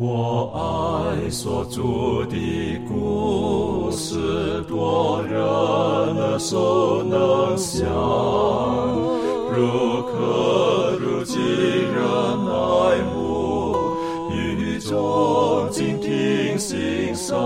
[0.00, 1.82] 我爱所著
[2.30, 7.84] 的故事，多人耳熟能详，
[9.50, 12.00] 如可如今人
[12.46, 13.74] 爱慕，
[14.30, 17.36] 语中静听心声，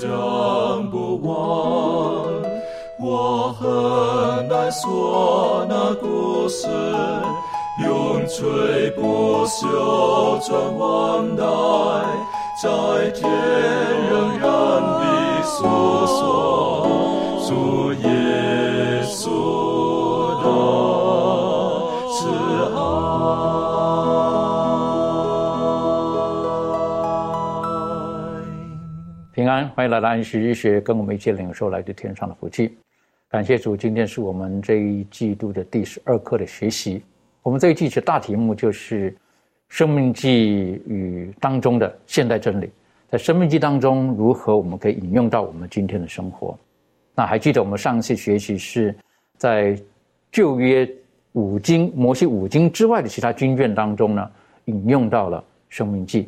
[0.00, 2.24] 将不忘。
[3.00, 6.66] 我很难说那故事，
[7.84, 11.44] 永垂不朽传万代，
[12.62, 13.28] 在天
[14.10, 14.48] 仍然
[15.00, 15.56] 的诉
[16.06, 16.18] 说
[17.48, 18.08] 主耶
[29.74, 32.76] 欢迎来到安息日学，跟我们一起领受来自天上的福气。
[33.28, 37.02] 感谢主，今天是我们这一季度的第十二课的学习。
[37.42, 39.10] 我们这一季的大题目就是
[39.68, 42.70] 《生命记》与当中的现代真理，
[43.08, 46.58] 在《生命记》当中如何我们可以引用到我们今天的生活。
[47.14, 48.94] 那还记得我们上一次学习是
[49.36, 49.76] 在
[50.30, 50.88] 旧约
[51.32, 54.30] 五经、摩西五经之外的其他经卷当中呢，
[54.66, 56.22] 引用到了《生命记》。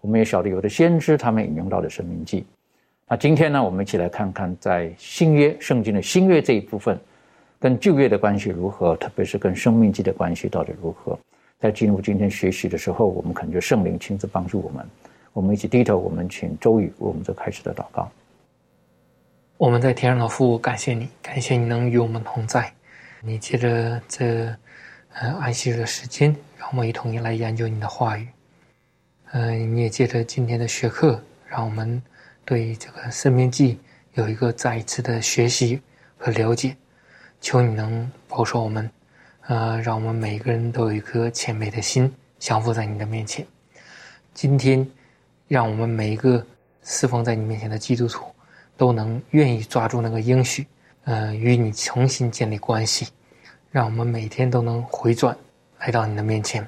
[0.00, 2.40] 我们也晓得有的先知他们引用到的《生命记》。
[3.06, 6.98] 那今天呢，我们一起来看看在新约圣经的新约这一部分，
[7.60, 11.18] 跟旧约的关系如何，特别是跟《生命记》的关系到底如何。
[11.58, 14.86] 在进入今天学习的时候，我们恳求圣灵亲自帮助我们。
[15.34, 18.10] 我们一起低头，我们请周宇为我们做开始的祷告。
[19.58, 22.72] 我们在天上的父，感谢你，感谢你能与我们同在。
[23.20, 24.46] 你借着这
[25.12, 28.26] 呃安息日的时间，让我们一同来研究你的话语。
[29.32, 32.02] 嗯、你也借着今天的学课，让我们
[32.44, 33.74] 对这个《生命记》
[34.14, 35.80] 有一个再一次的学习
[36.18, 36.76] 和了解。
[37.40, 38.90] 求你能保守我们，
[39.46, 43.46] 呃，让我们每个人都有一颗谦卑的心，降服在你的面前。
[44.32, 44.86] 今天，
[45.46, 46.44] 让我们每一个
[46.82, 48.24] 侍奉在你面前的基督徒，
[48.76, 50.66] 都能愿意抓住那个应许，
[51.04, 53.08] 呃，与你重新建立关系，
[53.70, 55.36] 让我们每天都能回转
[55.78, 56.66] 来到你的面前。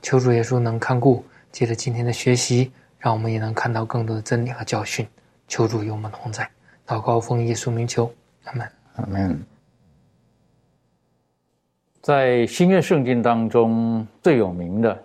[0.00, 5.04] 求主耶稣能看顾，借着今天的学习，让我们也能看到更多的真理和教训。
[5.48, 6.48] 求主与我们同在，
[6.86, 8.08] 祷告奉耶稣名求，
[8.44, 8.70] 阿门。
[8.94, 9.44] 阿门。
[12.00, 15.04] 在新约圣经当中最有名的，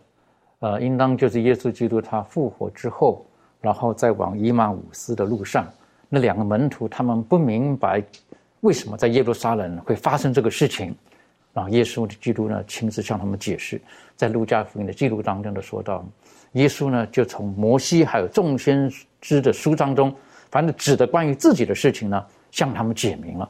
[0.59, 3.25] 呃，应当就是耶稣基督他复活之后，
[3.59, 5.67] 然后再往以马五斯的路上，
[6.09, 8.03] 那两个门徒他们不明白
[8.61, 10.95] 为什么在耶路撒冷会发生这个事情，
[11.53, 13.81] 然后耶稣的基督呢亲自向他们解释，
[14.15, 16.05] 在路加福音的记录当中的说到，
[16.55, 20.13] 耶稣呢就从摩西还有众先知的书当中，
[20.49, 23.49] 反正指的关于自己的事情呢，向他们解明了。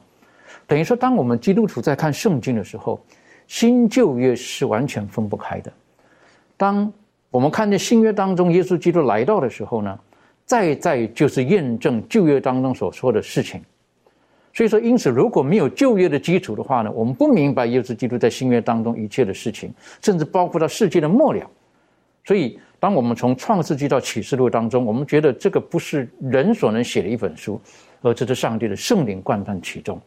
[0.66, 3.00] 等于说，当我们基督徒在看圣经的时候，
[3.46, 5.72] 新旧约是完全分不开的。
[6.56, 6.92] 当
[7.30, 9.98] 我们看见新约当中耶稣基督来到的时候呢，
[10.44, 13.62] 再再就是验证旧约当中所说的事情。
[14.52, 19.72] 所以说，因此如果没有旧约的基础的话呢，我们不明白耶稣基督在新约当中一切的事情，
[20.02, 21.48] 甚至包括到世界的末了。
[22.24, 27.60] 所以，当我们从创世纪到启示录当中，我们觉得这个不是人所能写的一本书，
[28.02, 30.00] 而这是上帝的圣灵贯穿其中。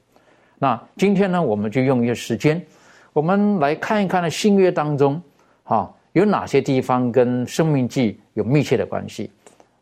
[0.58, 2.64] 那今天呢，我们就用一些时间，
[3.12, 5.22] 我们来看一看呢新约当中，
[5.64, 9.32] 哈、有哪些地方跟生命记有密切的关系。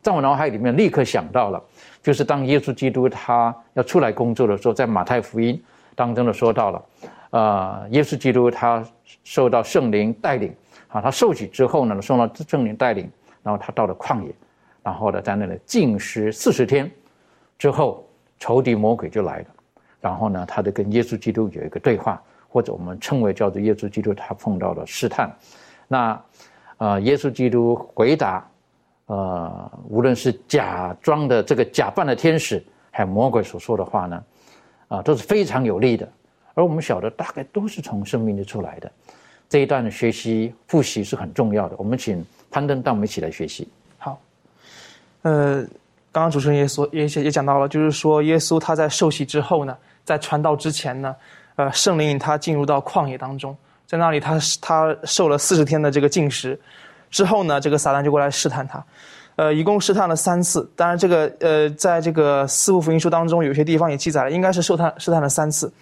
[0.00, 1.62] 在我脑海里面立刻想到了，
[2.02, 5.60] 就是当耶稣基督他要出来工作的时候，在马太福音
[5.94, 6.84] 当中的说到了，
[7.30, 8.82] 呃，耶稣基督他
[9.24, 10.54] 受到圣灵带领，
[10.88, 13.10] 啊，他受洗之后呢，受到圣灵带领，
[13.42, 14.34] 然后他到了旷野，
[14.82, 16.90] 然后呢，在那里禁食四十天
[17.58, 19.46] 之后，仇敌魔鬼就来了。
[20.00, 25.30] 然后呢，他就跟耶稣基督有一个对话，或者我们称为叫做耶稣基督他碰到了试探。
[25.86, 26.22] 那
[26.78, 28.48] 呃，耶稣基督回答，
[29.06, 34.24] 呃，无论是假装的这个假扮的天使，还有魔鬼所说的话呢，
[34.86, 36.08] 啊、都是非常有力的。
[36.54, 38.92] 而我们晓得，大概都是从生命里出来的。
[39.48, 41.74] 这一段的学习复习是很重要的。
[41.78, 43.66] 我们请攀登带我们一起来学习。
[43.98, 44.20] 好，
[45.22, 45.62] 呃，
[46.12, 51.14] 刚刚主持人也说也也讲到了，就是说耶稣他在受洗之后呢，在传道之前呢，
[51.56, 53.56] 呃，圣灵他进入到旷野当中，
[53.86, 56.58] 在那里他他受了四十天的这个禁食，
[57.10, 58.84] 之后呢，这个撒旦就过来试探他，
[59.36, 60.68] 呃，一共试探了三次。
[60.76, 65.72] 当然，这个呃，在这个四部福音书当中，有些地方也记载了，应该是受探试探了三次。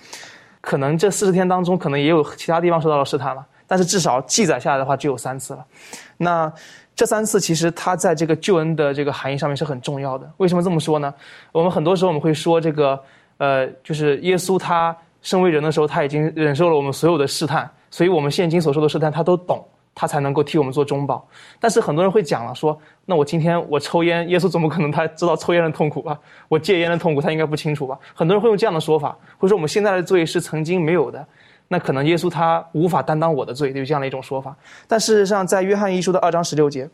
[0.61, 5.65] 可能这四十天当中，可能也有其他地方受到了试探了，但是至少记载下来的话只有三次了。
[6.17, 6.53] 那
[6.95, 10.31] 这三次其实它在这个救恩的这个含义上面是很重要的。
[10.37, 11.13] 为什么这么说呢？
[11.53, 12.99] 我们很多时候我们会说这个，
[13.39, 19.67] 呃，就是耶稣他身为人的时候，他已经忍受了我们所有的试探，所以我们现今所受的试探他都懂。
[19.99, 21.27] 他才能够替我们做中保，
[21.59, 26.21] 但是很多人会讲了，说那我今天我抽烟，耶稣怎么可能他知道抽烟的痛苦吧？
[26.49, 27.99] 我戒烟的痛苦，他应该不清楚吧？
[28.15, 31.27] 很多人会用这样的说法，或者说我们现在的罪是曾经没有的，
[31.69, 34.57] 那可能耶稣他无法担当我的罪，有这样的一种说法。
[34.87, 36.89] 但事实上，在约翰一书的二章十六节，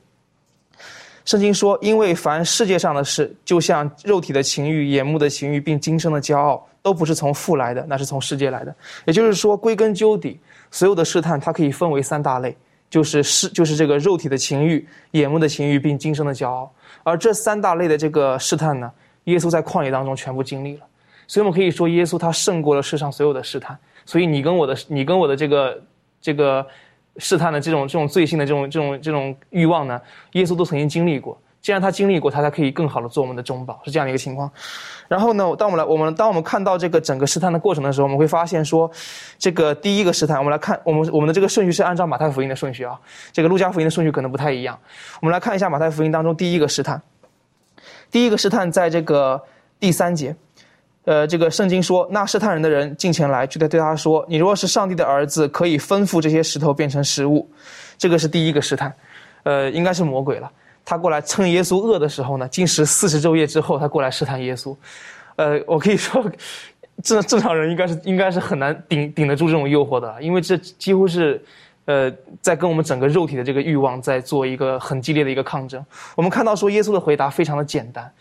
[1.24, 8.74] 圣经说，因为凡世界上的事，就像肉体的情欲、眼目的情欲，并今生的骄傲，都不是从父来的，那是从世界来的。
[9.04, 10.40] 也就是说，归根究底，
[10.70, 12.56] 所有的试探它可以分为三大类。
[12.90, 16.70] 就是是就是这个肉体的情欲、眼目的情欲，并今生的骄傲。
[17.02, 18.92] 而这三大类的这个试探呢，
[19.24, 20.82] 耶稣在旷野当中全部经历了。
[21.26, 23.78] 所以我们可以说，耶稣他胜过了世上所有的试探。
[24.04, 25.82] 所以你跟我的你跟我的这个
[26.20, 26.66] 这个
[27.18, 30.00] 试探的这种这种罪性的这种这种这种欲望呢，
[30.32, 31.38] 耶稣都曾经经历过。
[31.60, 34.50] 既然他经历过，他才可以更好的做我们的中保，是这样的一个情况。
[35.06, 38.90] 然后呢，当我们来我们当我们看到这个整个试探的过程的时候，我们会发现说，
[39.38, 43.00] 这个第一个试探，我们来看我们我们的这个顺序是按照马太福音的顺序啊，
[43.30, 44.76] 这个路加福音的顺序可能不太一样。
[45.20, 47.00] 我们来看一下马太福音当中第一个试探。
[48.10, 49.40] 第一个试探在这个
[49.78, 50.34] 第三节，
[51.04, 57.48] 呃，这个圣经说，那试探人的人进前来，就在对他说：“你若是上帝的儿子，可以吩咐这些石头变成食物。”
[57.98, 58.92] 这个是第一个试探，
[59.42, 60.50] 呃，应该是魔鬼了。
[60.84, 64.76] 他过来趁耶稣饿的时候呢，进食四十昼夜之后，他过来试探耶稣。
[65.36, 66.24] 呃，我可以说，
[67.02, 71.42] 正正常人应该是应该是很难顶顶得住这种诱惑的，因为这几乎是，
[71.84, 75.84] 呃，在跟我们整个肉体的这个欲望在做一个很激烈的一个抗争。
[76.14, 78.12] 我们看到说耶稣的回答非常的简单，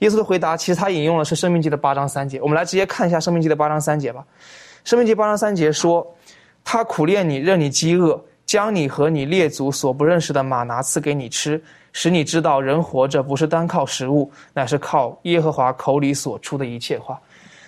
[0.00, 2.40] 耶稣的回答其实他引用的是《生命记》的八章三节。
[2.40, 4.24] 我们来直接看一下《生命记》的八章三节吧。
[4.88, 6.06] 《生命记》八章三节说
[6.64, 11.62] ：“他苦练你，任你饥饿，将你和你列祖所不认识的马拿赐给你吃。”
[11.96, 17.20] 使你知道，人活着不是单靠食物，乃是靠耶和华口里所出的一切话。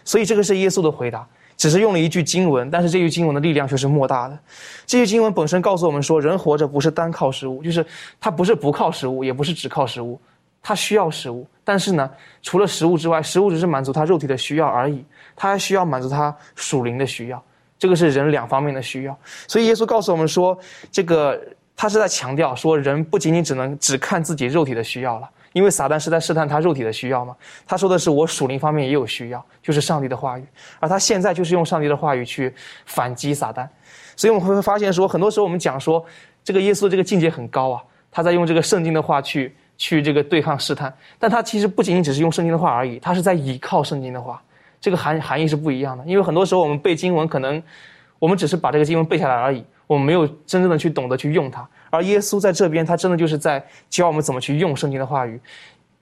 [0.05, 1.25] 所以，这个是耶稣的回答，
[1.56, 4.37] 只是用了一句经文，但是这句经文的力量却是莫大的。
[4.84, 7.87] 这句经文本身告诉我们说，人活着不是单靠食物，就是
[8.20, 10.20] 他不是不靠食物，也不是只靠食物，
[10.66, 11.46] 他需要食物。
[11.62, 12.10] 但是呢，
[12.42, 15.04] 除了食物之外，食物只是满足他肉体的需要而已，
[15.36, 17.40] 他还需要满足他属灵的需要。
[17.78, 19.16] 这个是人两方面的需要。
[19.46, 20.58] 所以，耶稣告诉我们说，
[20.90, 21.40] 这个。
[21.78, 27.36] 他是在强调说，人不仅仅只能只看自己肉体的需要了，因为撒旦是在试探他肉体的需要嘛。
[27.66, 30.44] 他说的是，我属灵方面也有需要，就是上帝的话语。
[30.80, 32.50] 而他现在就是用上帝的话语去
[32.86, 33.68] 反击撒旦。
[34.16, 36.02] 所以我们会发现说，很多时候我们讲说，
[36.42, 40.93] 这个耶稣这个境界很高啊，他在用这个圣经的话去去这个对抗试探。
[41.19, 44.43] 但他其实不仅仅只是用圣经的话而已，他是在倚靠圣经的话。
[44.81, 46.05] 这个含含义是不一样的。
[46.05, 47.61] 因为很多时候我们背经文，可能
[48.19, 49.64] 我们只是把这个经文背下来而已。
[49.87, 55.40] 我们没有真正的去懂得去用它，而耶稣在这边，他真的就是在教我们怎么去用圣经的话语。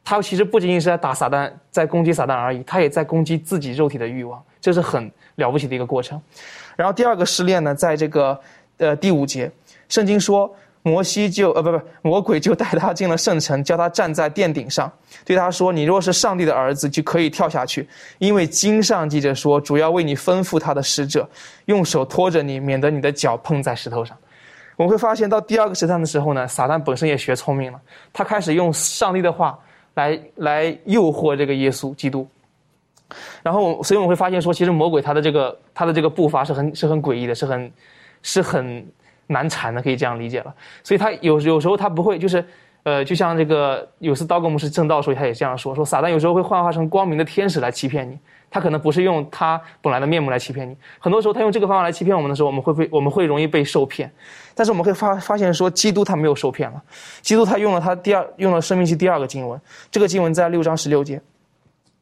[0.02, 6.20] 他其实不仅仅是在打撒旦，在攻击撒旦而已，他也在攻击自己肉体的欲望，这是很了不起的一个过程。
[6.76, 8.40] 然后第二个试炼呢，在这个
[8.78, 9.50] 呃第五节，
[9.88, 10.50] 圣经说。
[10.86, 14.92] 摩西就呃不不，魔鬼就带他进了圣城， 叫他站在殿顶上，
[15.24, 17.88] 对他说：“你若是上帝的儿子，就可以跳下去，
[18.18, 21.26] 因为经上记着说，主要为你吩咐他的使者，
[21.64, 24.14] 用手托着你，免得你的脚碰在石头上。”
[24.76, 27.80] 我们会发现到第二个试探的时候呢，撒旦本身也学聪明了，
[28.12, 29.58] 他开始用上帝的话
[29.94, 32.28] 来来诱惑这个耶稣基督。
[33.42, 37.72] 然后，所以我们会发现说，其实魔鬼他的这个他的这个步伐是很是很诡异的，是很
[38.22, 38.86] 是很。
[39.26, 40.54] 难缠的，可以这样理解了。
[40.82, 42.44] 所以他有有时候他不会，就是，
[42.82, 48.18] 呃，就像这个有次刀哥牧师正道时候，他也这样说：说撒旦有时候会幻化成光明的天使来欺骗你，
[48.50, 50.76] 他可能不是用他本来的面目来欺骗你。
[50.98, 54.12] 很多时候他用这个方法来欺骗我们的时候，我们会被我们会容易被受骗。
[54.54, 56.82] 但是我们会发发现说，基督他没有受骗了，
[57.22, 61.20] 基督他用了他第二用了生命记第二个经文，这个经文在六章十六节。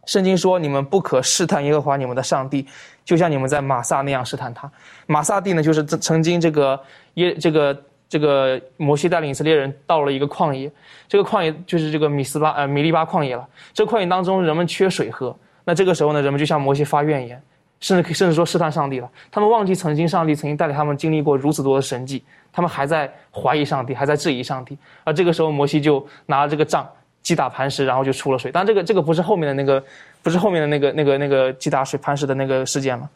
[0.06, 2.66] 圣经说：“你们不可试探耶和华你们的上帝，
[3.04, 4.68] 就像你们在马萨那样试探他。
[5.06, 6.80] 马萨地呢，就是曾经这个
[7.14, 10.68] 耶这个这个摩西带领以色列人到了一个旷野，
[11.06, 13.48] 这个旷野就是这个米斯巴呃米利巴旷野了。
[13.72, 17.40] 这旷野当中人们缺水喝，那这个时候呢，人们就向摩西发怨言，
[17.78, 19.08] 甚至甚至说试探上帝了。
[19.30, 24.76] 他们忘记曾经上帝曾经带领他们经历过如此多的神迹，他们还在怀疑上帝，还在质疑上帝。
[25.04, 26.84] 而这个时候，摩西就拿了这个杖。”
[27.22, 28.50] 击打磐石，然后就出了水。
[28.52, 29.82] 但这个这个不是后面的那个，
[30.22, 33.08] 不是后面的那个那个那个击打水磐石的那个事件了。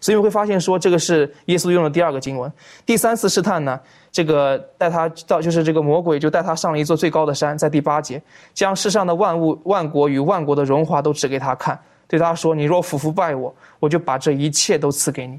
[0.00, 2.50] 所以我会发现说，这个是耶稣用的第二个经文。
[2.86, 3.78] 第三次试探呢，
[4.10, 8.20] 这个带他到就是这个魔鬼就带他上了一座最高的山，在第八节，
[8.54, 15.38] 将世上的万物、万国与万国的荣华都指给他看，对他说：“你若俯伏拜我，我就把这一切都赐给你。”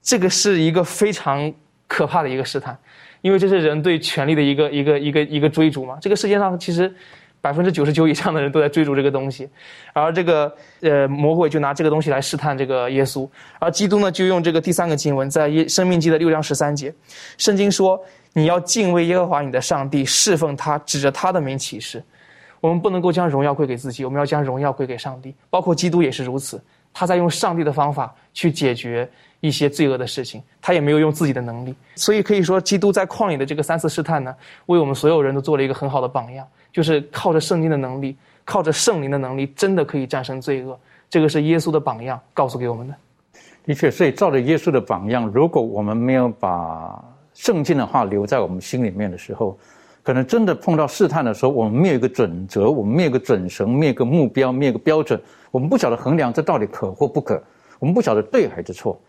[0.00, 1.52] 这个是一个非常。
[1.86, 2.76] 可怕的一个试探，
[3.20, 5.98] 因为这是人对权力的一个一个一个一个追逐嘛。
[6.00, 6.92] 这个世界上其实
[7.44, 9.46] 百分之九十九以上的人都在追逐这个东西，
[9.92, 16.90] 而这个呃魔鬼就拿这个东西来试探这个耶稣，而基督呢就用这个第三个经文，在耶生命记的六章十三节，
[17.36, 22.02] 圣经说你要敬畏耶和华你的上帝，侍奉他，指着他的名起誓。
[22.62, 26.58] 我们不能够将荣耀归给自己，我们要将荣耀归给上帝，包括基督也是如此。
[26.94, 29.06] 他在用上帝的方法去解决
[29.40, 31.74] 一些罪恶的事情，他也没有用自己的能力。
[31.96, 34.34] 所以可以说，基督在旷野的这个三次试探呢，
[34.66, 40.76] 为我们所有人都做了一个很好的榜样，就是靠着圣经的能力，靠着圣灵的能力，真的可以战胜罪恶。
[41.08, 42.94] 这个是耶稣的榜样告诉给我们的。
[43.64, 47.00] 的确，所以照着耶稣的榜样，如果我们没有把
[47.32, 49.56] 圣经的话留在我们心里面的时候，
[50.02, 55.18] 可能真的碰到试探的时候，我们没有一个准则，我们没有一个准绳，没有一个目标，没有一个标准，
[55.52, 57.40] 我们不晓得衡量这到底可或不可，
[57.78, 59.00] 我们不晓得对还是错，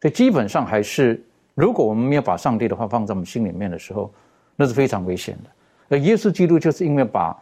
[0.00, 1.20] 所以基本上还是，
[1.54, 4.10] 如果我们没有把上帝的话放在我们心里面的时候，
[4.54, 5.50] 那是非常危险的。
[5.90, 7.36] 而耶稣基督就是因为把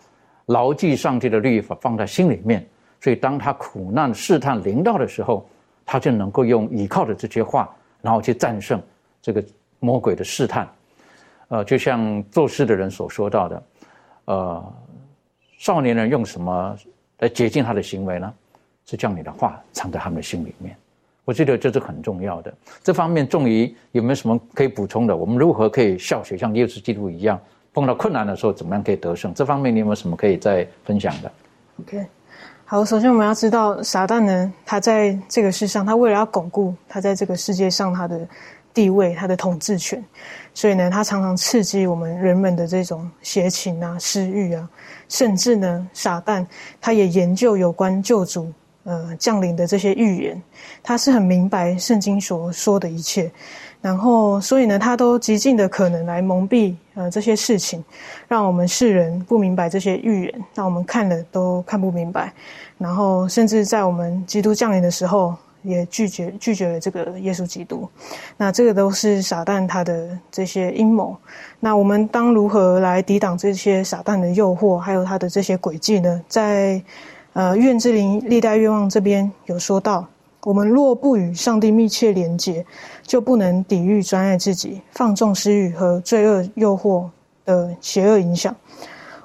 [0.47, 2.67] 牢记上帝的律法放在心里面，
[3.01, 5.49] 所以当他苦难试探临到的时候，
[5.87, 7.69] 他就能够用倚靠的这些话，
[8.03, 8.83] 然后去战胜
[9.23, 9.45] 这个
[9.79, 10.69] 魔鬼的试探。
[11.49, 13.63] 呃，就像做事的人所说到的，
[14.25, 14.73] 呃，
[15.59, 16.77] 少年人用什么
[17.19, 18.33] 来洁净他的行为呢？
[18.85, 20.75] 是将你的话藏在他们的心里面。
[21.27, 22.55] 我觉得这是很重要的。
[22.83, 25.15] 这方面，仲仪有没有什么可以补充的？
[25.15, 27.39] 我们如何可以效学像耶稣基督一样，
[27.73, 29.33] 碰到困难的时候，怎么样可以得胜？
[29.35, 31.33] 这方面你有没有什么可以再分享的
[31.81, 32.07] ？OK，
[32.65, 38.27] 好，首先我们要知道，撒旦呢，他在这个世上，他为了要巩固他在这个世界上他的。
[38.75, 40.05] 地位，他的统治权，
[40.55, 44.71] 所以呢，他常常刺激我们人们的这种邪情啊、私欲啊，
[45.09, 46.47] 甚至呢，撒旦
[46.81, 48.53] 他也研究有关救主
[48.85, 50.41] 呃降临的这些预言，
[50.81, 53.29] 他是很明白圣经所说的一切，
[53.81, 57.85] 然后所以呢，他都极尽的可能来蒙蔽呃这些事情，
[58.27, 62.33] 让我们世人不明白这些预言，让我们看了都看不明白，
[62.79, 65.35] 然后甚至在我们基督降临的时候。
[65.63, 67.87] 也拒绝拒绝了这个耶稣基督，
[68.37, 71.15] 那这个都是撒旦他的这些阴谋。
[71.59, 76.23] 那我们当如何来抵挡这些撒旦的诱惑，还有他的这些诡计呢？
[76.29, 76.81] 在
[77.33, 80.07] 呃愿之灵历代愿望这边有说到，
[80.45, 82.65] 我们若不与上帝密切连接，
[83.09, 87.09] 就不能抵御专爱自己、放纵私欲和罪恶诱惑
[87.47, 88.55] 的邪恶影响。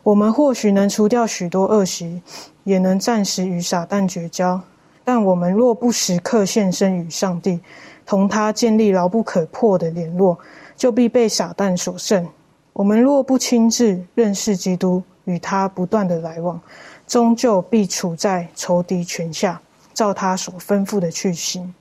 [0.04, 2.22] 我们或许能除掉许多恶习，
[2.64, 4.60] 也能暂时与撒旦绝交。
[5.04, 7.60] 但我们若不时刻献身与上帝，
[8.06, 10.40] 同他建立牢不可破的联络，
[10.78, 12.26] 就必被撒旦所胜。
[12.72, 16.58] 我们若不亲自认识基督，与他不断的来往，
[17.06, 19.62] 终究必处在仇敌权下，
[19.94, 21.74] 照他所吩咐的去行。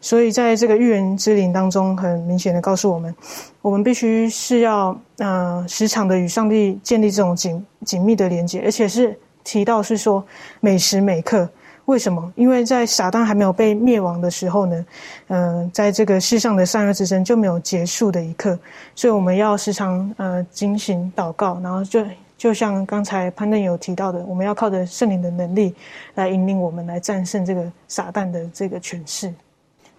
[0.00, 3.14] 所以，在这个预言之灵当中，很明显的告诉我们，
[3.60, 10.24] 我们必须是要呃时常的与上帝建立这种紧紧密的连接，而且是提到是说
[10.60, 11.48] 每时每刻。
[11.86, 12.32] 为什么？
[12.36, 14.86] 因为在撒旦还没有被灭亡的时候呢，
[15.26, 18.56] 嗯，在这个世上的善恶之争就没有结束的一刻，
[18.94, 22.04] 所以我们要时常呃警醒祷告，然后就
[22.38, 25.74] 就像刚才潘正有提到的，我们要靠着圣灵的能力
[26.14, 29.34] 来引领我们来战胜这个撒旦的这个权势。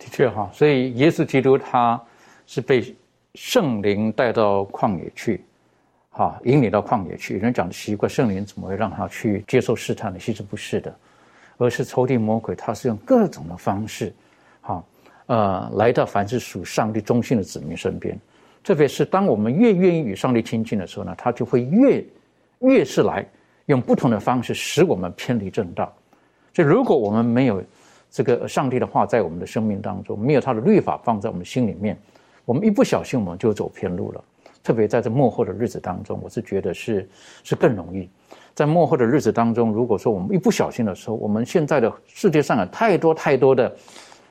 [0.02, 2.02] 的确哈，所以耶稣基督他
[2.48, 2.96] 是被
[3.36, 5.46] 圣灵带到旷野去，
[6.10, 7.38] 哈，引领到旷野去。
[7.38, 10.18] 人讲的奇怪，圣灵怎么会让他去接受试探呢？
[10.20, 10.92] 其实不是的。
[11.58, 14.12] 而是仇敌魔鬼，他是用各种的方式，
[14.62, 14.84] 哈，
[15.28, 18.20] 呃，来到凡是属上帝中心的子民身边。
[18.64, 22.04] 特别是当我们越愿意与上帝亲近的时候呢，他就会越
[22.62, 23.24] 越是来
[23.68, 25.94] 用不同的方式使我们偏离正道。
[26.52, 27.64] 所以，如果我们没有
[28.12, 31.98] 这个上帝的话在我们的生命当中，没有他的律法放在我们心里面，
[32.46, 34.24] 我们一不小心我们就走偏路了。
[34.62, 37.10] 特别在这幕后的日子当中，我是觉得是
[37.44, 38.08] 是更容易。
[38.54, 43.74] 在幕后的日子当中，如果说我们一不小心的时候，我们现在的世界上有太多太多的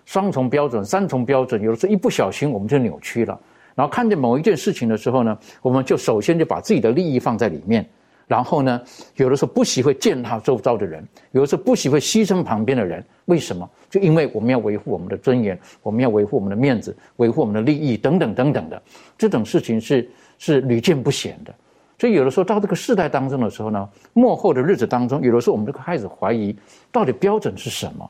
[0.05, 3.41] 双重标准、三重标准，有的时候一不小心我们就扭曲了。
[3.75, 7.89] 然后看见某一件事情的时候呢，我们就首先就把自己的利益放在里面，
[8.31, 8.81] 然后呢，
[9.17, 13.05] 有的时候不喜会践踏周遭的人，有的时候不喜会牺牲旁边的人。
[13.25, 13.69] 为什么？
[13.91, 18.81] 就因为我们要维护我们的尊严，我们要维护我们的面子，维护我们的利益等等等等的，
[19.19, 20.09] 这种事情是
[20.39, 21.53] 是屡见不鲜的。
[21.99, 26.57] 所以有的时候到这个世代当中的时候呢，末后的日子当中，有的时候我们就开始怀疑，
[26.93, 28.09] 到底标准是什么？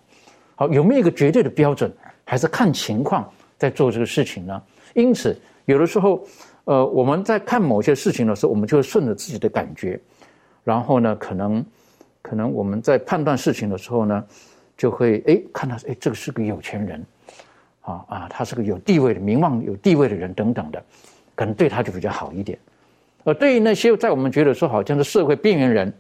[0.55, 1.91] 好，有没有一个绝对的标准？
[2.27, 4.63] 还是看情况在做这个事情呢？
[4.93, 5.35] 因此，
[5.65, 6.23] 有的时候，
[6.65, 9.99] 呃，我们在看某些事情的时候，我们就会顺着自己的感觉，
[10.63, 11.65] 然后呢，可能，
[12.23, 14.25] 可能我们在判断事情的时候呢，
[14.77, 17.05] 就会哎看到哎这个是个有钱人，
[17.81, 20.83] 啊啊，他是个有地位的、名望有地位的人等等的，
[21.35, 22.59] 可能对他就比较好一点。
[23.25, 25.93] 而对于那些在我们觉得说好像是社会边缘人，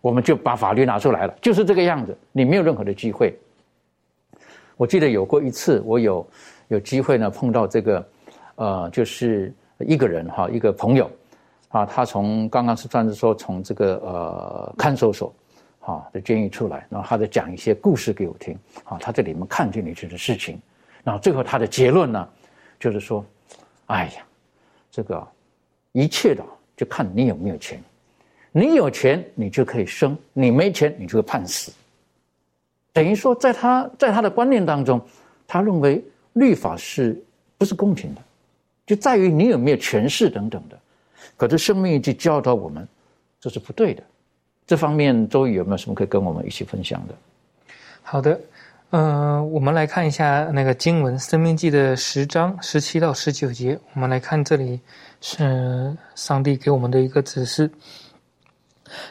[0.00, 3.36] 我们就把法律拿出来了，就是这个样子，你没有任何的机会。
[4.76, 6.26] 我记得有过一次，我有
[6.68, 8.08] 有机会呢碰到这个，
[8.56, 9.52] 呃，就是
[9.84, 11.10] 一个人哈，一个朋友，
[11.68, 15.34] 啊，他从刚刚是算是说从这个呃看守所，
[15.80, 20.60] 啊的监狱出来，然后他在讲一些故事给我听，啊，他在里面看见了一些事情，
[21.02, 22.28] 然后最后他的结论呢，
[22.78, 23.24] 就是说，
[23.86, 24.22] 哎呀，
[24.90, 25.26] 这个
[25.92, 26.42] 一切的
[26.76, 27.82] 就看你有没有钱，
[28.50, 31.72] 你有钱你就可以生，你没钱你就会判死。
[32.92, 35.00] 等于说，在他在他的观念当中，
[35.46, 37.18] 他认为律法是
[37.56, 38.20] 不是公平的，
[38.86, 40.78] 就在于你有没有权势等等的。
[41.36, 42.86] 可是生命就教导我们，
[43.40, 44.02] 这是不对的。
[44.66, 47.14] 这方面，周瑜有没有什么可以跟我们一起分享的？
[48.02, 48.40] 好的，
[48.90, 53.78] 嗯，我们来看一下那个经文《生命记》的十章十七到十九节。
[53.94, 54.80] 我们来看这里
[55.20, 57.70] 是上帝给我们的一个指示。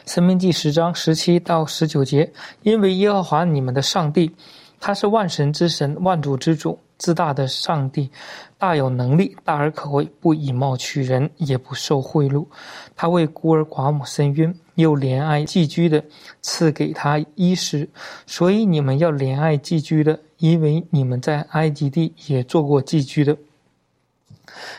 [0.06, 2.30] 生命记十章十七到十九节，
[2.62, 4.34] 因为耶和华你们的上帝，
[4.80, 8.08] 他是万神之神、万主之主，自大的上帝，
[8.56, 12.46] 大有能力，大而可畏，不以貌取人，也不受贿赂。
[12.94, 16.04] 他为孤儿寡母伸冤，又怜爱寄居的，
[16.42, 17.90] 赐给他衣食。
[18.24, 23.36] 所以你们要怜爱寄居的，因为你们在埃及地也做过寄居的。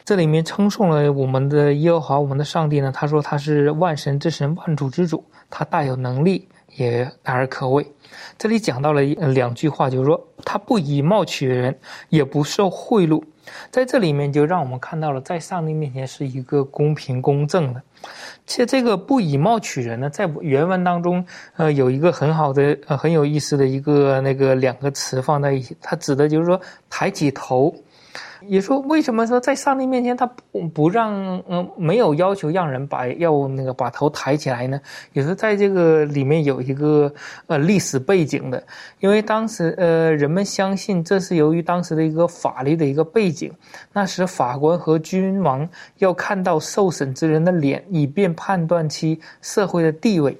[0.06, 2.90] 这里面称颂了我们的耶和华，我们的上帝呢？
[2.96, 7.86] 他说他是万神之神，万主之主，他大有能力，也大而可畏。
[8.38, 11.78] 这里讲到了两句话，就是说他不以貌取人，
[12.10, 13.24] 也不受贿赂。
[13.70, 17.82] 在这里面就让我们看到了，在上帝面前是一个公平公正的。
[18.46, 21.26] 其实这个不以貌取人呢，在原文当中，
[21.58, 27.74] 呃，有一个很好的、呃很有意思的一个那个两个词放在一起，它指的就是说抬起头。
[28.48, 31.14] 也说为什么说在上帝面前他不不让
[31.50, 34.80] 嗯没有要求让人把要那个把头抬起来呢？
[35.14, 37.14] 也是在这个里面有一个
[37.48, 38.64] 呃历史背景的，
[39.00, 43.52] 因为当时呃人们相信这是由于当时的一个法律的一个背景，
[43.92, 50.38] 那时法官和君王要看到受审之人的脸，以便判断其社会的地位。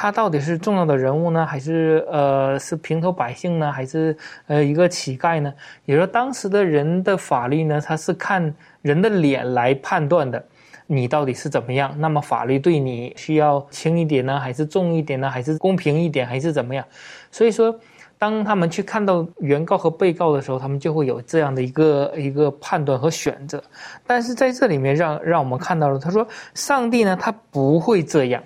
[0.00, 5.52] 他到底是重要的人物呢，还是呃是平头百姓呢，还是呃一个乞丐呢？
[5.86, 10.40] 也就是说，当时的人的法律呢，他是看人的脸来判断的，
[10.86, 11.92] 你到底是怎么样？
[11.98, 15.28] 那么法律对你需要轻一点呢，还是重一点呢？
[15.28, 16.84] 还是公平一点，还是怎么样？
[17.32, 17.74] 所以说，
[18.18, 23.60] 当他们去看到原告和被告的时候，他们就会有这样的一个一个判断和选择。
[24.06, 28.40] 但是在这里面，让让我们看到了，他说，上帝呢，他不会这样。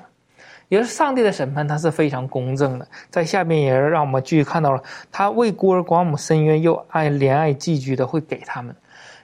[0.72, 2.88] 也是上帝的审判，他是非常公正的。
[3.10, 8.74] 在下面也是让我们继续看到了，他为孤儿寡母伸冤，又爱怜爱寄居的，会给他们。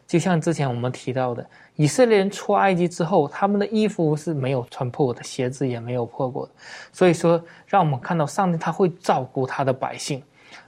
[0.07, 6.47] 就像之前我们提到的，以色列人出埃及之后，他们的衣服是没有穿破的，鞋子也没有破过。
[6.93, 10.23] 所以说，让我们看到上帝他会照顾他的百姓。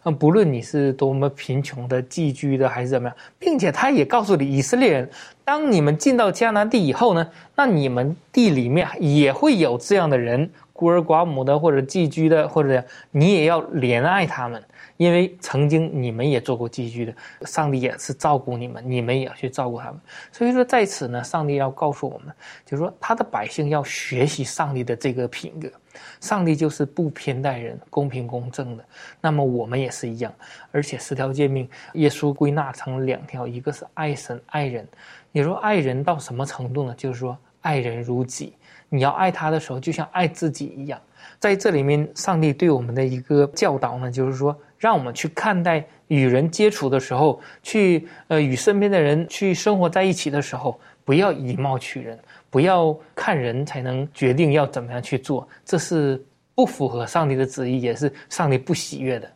[0.04, 5.10] 嗯，不论你是多么贫穷的寄居的还是怎么样，并且他也告诉你，以色列人，
[5.44, 10.50] 当你们进到迦南地以后呢，那你们地里面也会有这样的人。
[10.80, 14.64] 孤儿寡母的，或者寄居的，或者你也要怜爱他们，
[14.96, 20.00] 因为曾经你们也做过寄居的，上帝也是照顾你们，你们也要去照顾他们。
[20.32, 25.70] 所以说，在此呢，上帝要告诉我们，就是说他的百姓要学习上帝的这个品格，
[26.18, 28.82] 上帝就是不偏待人，公平公正的。
[29.20, 30.32] 那么我们也是一样，
[30.72, 34.88] 而且十条诫命，耶稣归纳成两条，一个是爱神爱人。
[35.30, 36.94] 你说爱人到什么程度呢？
[36.96, 38.54] 就是说爱人如己。
[38.90, 41.00] 你要爱他的时候，就像爱自己一样。
[41.38, 52.18] 在这里面，上帝对我们的一个教导呢，就是说，让我们去看待与人接触的时候，去呃与身边的人去生活在一起的时候，不要以貌取人，
[52.50, 56.22] 不要看人才能决定要怎么样去做，这是
[56.54, 59.30] 不符合上帝的旨意，也是上帝不喜悦的。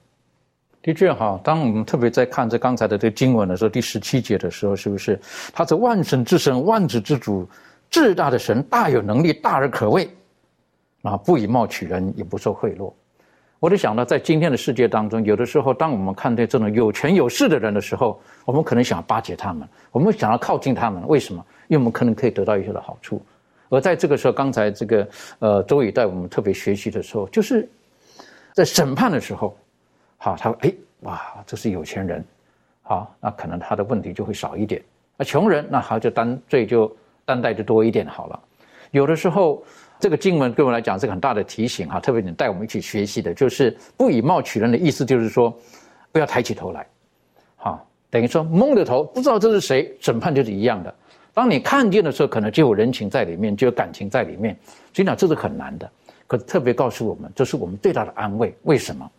[0.82, 5.18] 的确哈，当我们特别在看这刚才的这个经文的时候，第十七节的时候，是不是
[5.54, 7.48] 他是万神之神，万子之主？
[7.94, 10.10] 至大的神大有能力，大而可畏，
[11.02, 12.92] 啊，不以貌取人，也不受贿赂。
[13.60, 21.06] 我就想到，在今天的世界当中，有的时候，当我们看待这种有权有势的人的时候，我们可能想要巴结他们，我们想要靠近他们。
[21.06, 21.46] 为什么？
[21.68, 23.22] 因为我们可能可以得到一些的好处。
[23.68, 27.68] 而在这个时候，刚才这个呃周宇带我们特别学习的时候，就是
[28.54, 29.56] 在审判的时候，
[30.16, 32.24] 好，他说：“哎，哇，这是有钱人，
[32.82, 34.82] 好，那可能他的问题就会少一点。
[35.16, 36.92] 那穷人，那好，就担罪就。”
[37.24, 38.40] 担待的多一点好了，
[38.90, 39.62] 有的时候
[39.98, 45.56] 这个经文对我来讲是个很大的提醒哈，特别你带我们一起学习的，就是不以貌取人的意思，就是说
[46.12, 46.86] 不要抬起头来，
[47.56, 50.94] 哈，等于说蒙着头不知道这是谁，审判就是一样的。
[51.32, 54.56] 当你看见的时候，可能就有人情在里面，就有感情在里面。
[54.92, 55.90] 所以讲这是很难的。
[56.28, 58.54] 可是特别告诉我们，这是我们最大的安慰。
[58.62, 59.10] 为什么？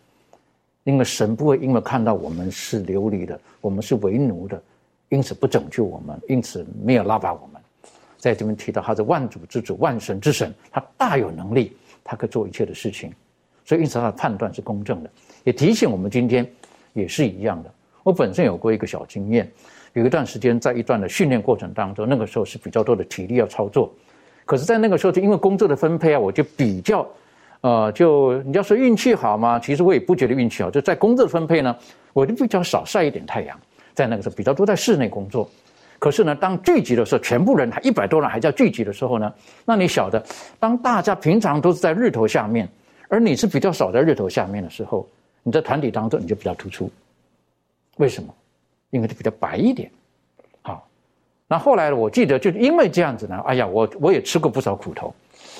[0.84, 4.62] 因为神不会因为看到我们是流离的，我们是为奴的，
[5.10, 7.60] 因此不拯救我们，因此没有拉拔我们。
[8.26, 13.12] 在这边提到他是万主之主、万神之神，他大有能力，他可以做一切的事情。
[13.64, 15.10] 所以因此他的判断是公正的，
[15.44, 16.48] 也提醒我们今天
[16.92, 17.72] 也是一样的。
[18.02, 19.50] 我本身有过一个小经验。
[19.92, 23.90] 有一段时间，在一段的训练过程当中，那个时候是比较多的体力要操作，
[24.44, 27.08] 可是，在那个时候，就因为工作的分配啊，我就比较，
[27.62, 29.58] 呃，就你要说运气好吗？
[29.58, 31.74] 其实我也不觉得运气好，就在工作的分配呢，
[32.12, 33.58] 我就比较少晒一点太阳，
[33.94, 35.48] 在那个时候比较多在室内工作。
[35.98, 39.32] 可是呢，当聚集的时候，全部人还一百多人还叫聚集的时候呢，
[39.64, 40.22] 那你晓得，
[40.58, 42.68] 当大家平常都是在日头下面，
[43.08, 45.08] 而你是比较少在日头下面的时候，
[45.42, 46.90] 你在团体当中你就比较突出，
[47.96, 48.34] 为什么？
[48.90, 49.90] 因为它比较白一点，
[50.62, 50.86] 好，
[51.48, 55.14] 那后来我记得就因为这样子呢，哎呀，我我也吃过不少苦头，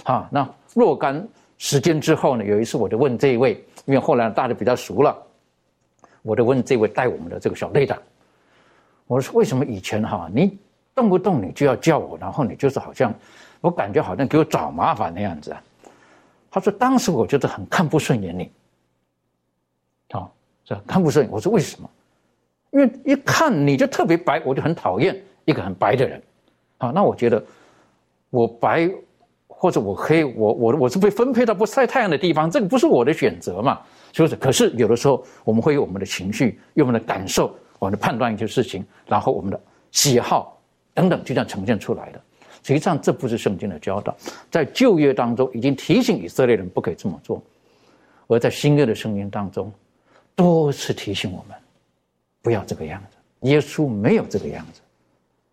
[0.05, 1.27] 啊，那若干
[1.59, 3.53] 时间之后呢，有一次我就问这一位，
[3.85, 5.17] 因为后来大家比较熟了，
[6.23, 7.99] 我就问这位带我们的这个小队长，
[9.07, 10.59] 我说为什么以前哈你
[10.95, 13.15] 动不动你就要叫我，然后你就是好像
[13.61, 15.63] 我感觉好像给我找麻烦那样子啊？
[16.51, 18.51] 他说当时我觉得很看不顺眼你，
[20.11, 20.29] 啊，
[20.65, 21.91] 这看不顺眼，我说为什么？
[22.71, 26.23] 因为一看你就特别白，我就很讨厌一个很白的人，
[26.79, 27.43] 啊，那我觉得
[28.31, 28.91] 我白
[29.47, 33.81] 或者我黑，我我我是被分配到不晒太阳的地方，这个不是我的选择嘛，
[34.13, 34.37] 是不是？
[34.37, 39.61] 可是有的时候我们会有我们的情绪，有我们的感受，我们的判断一些事情，然后我们的
[39.93, 40.61] 喜好
[40.95, 42.21] 等等就这样呈现出来的。
[42.63, 44.17] 实际上这不是圣经的教导，
[44.51, 47.41] 在旧约当中已经提醒以色列人不可以这么做，
[48.27, 49.73] 而在新约的声音当中
[50.35, 51.57] 多次提醒我们。
[52.43, 53.17] 不要这个样子，
[53.49, 54.81] 耶稣没有这个样子，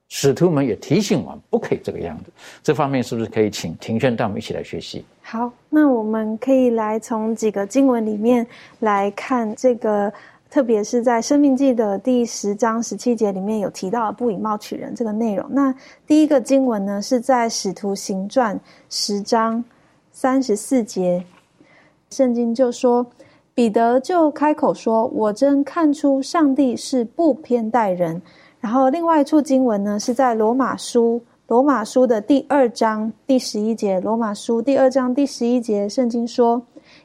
[0.09, 2.31] 使徒们也提醒我们不可以这个样子。
[2.62, 5.03] 这方面是不是可以请庭轩带我们一起来学习？
[5.23, 8.45] 好，那我们可以来从几个经文里面
[8.81, 10.13] 来看这个，
[10.53, 15.43] 特别是在《生命记》的第十章十七节里面有提到不以貌取人这个内容。
[15.49, 15.73] 那
[16.05, 18.55] 第一个经文呢，是在《使徒行传》
[18.87, 19.65] 十章
[20.11, 21.25] 三十四节，
[22.11, 23.03] 圣经就说。
[23.55, 28.21] 彼得就开口说：“我真看出上帝是不偏待人。”
[28.61, 33.99] 然后另外一处经文呢，是在罗马书罗马书的第二章第十一节。
[33.99, 36.61] 罗马书第二章第十一节，圣经说：“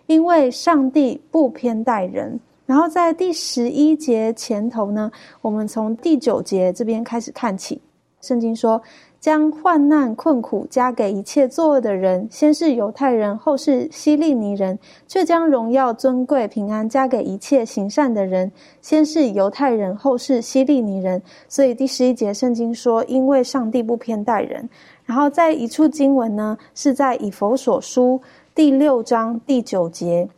[0.06, 7.80] 因为上帝不偏待人。”然后在第十一节前头呢，我们从第九节这边开始看起，
[8.20, 8.80] 圣经说。
[9.20, 14.76] 将患难困苦加给一切作恶的人，先是犹太人，后是希利尼人；
[15.08, 18.50] 却将荣耀、尊贵、平安加给一切行善的人，
[18.80, 21.20] 先是犹太人，后是希利尼人。
[21.48, 24.68] 所以第十一节圣经说：“因为上帝不偏待人。”
[25.04, 28.20] 然后在一处经文呢，是在以佛所书
[28.54, 30.28] 第六章第九节。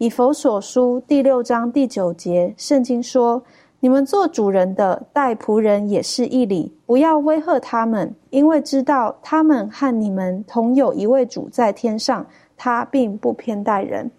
[0.00, 3.42] 以佛所书第六章第九节，圣经说。
[3.82, 12.26] 你们做主人的待仆人也是一理，不要威吓他们，因为知道他们和你们同有一位主在天上，
[12.58, 14.10] 他并不偏待人。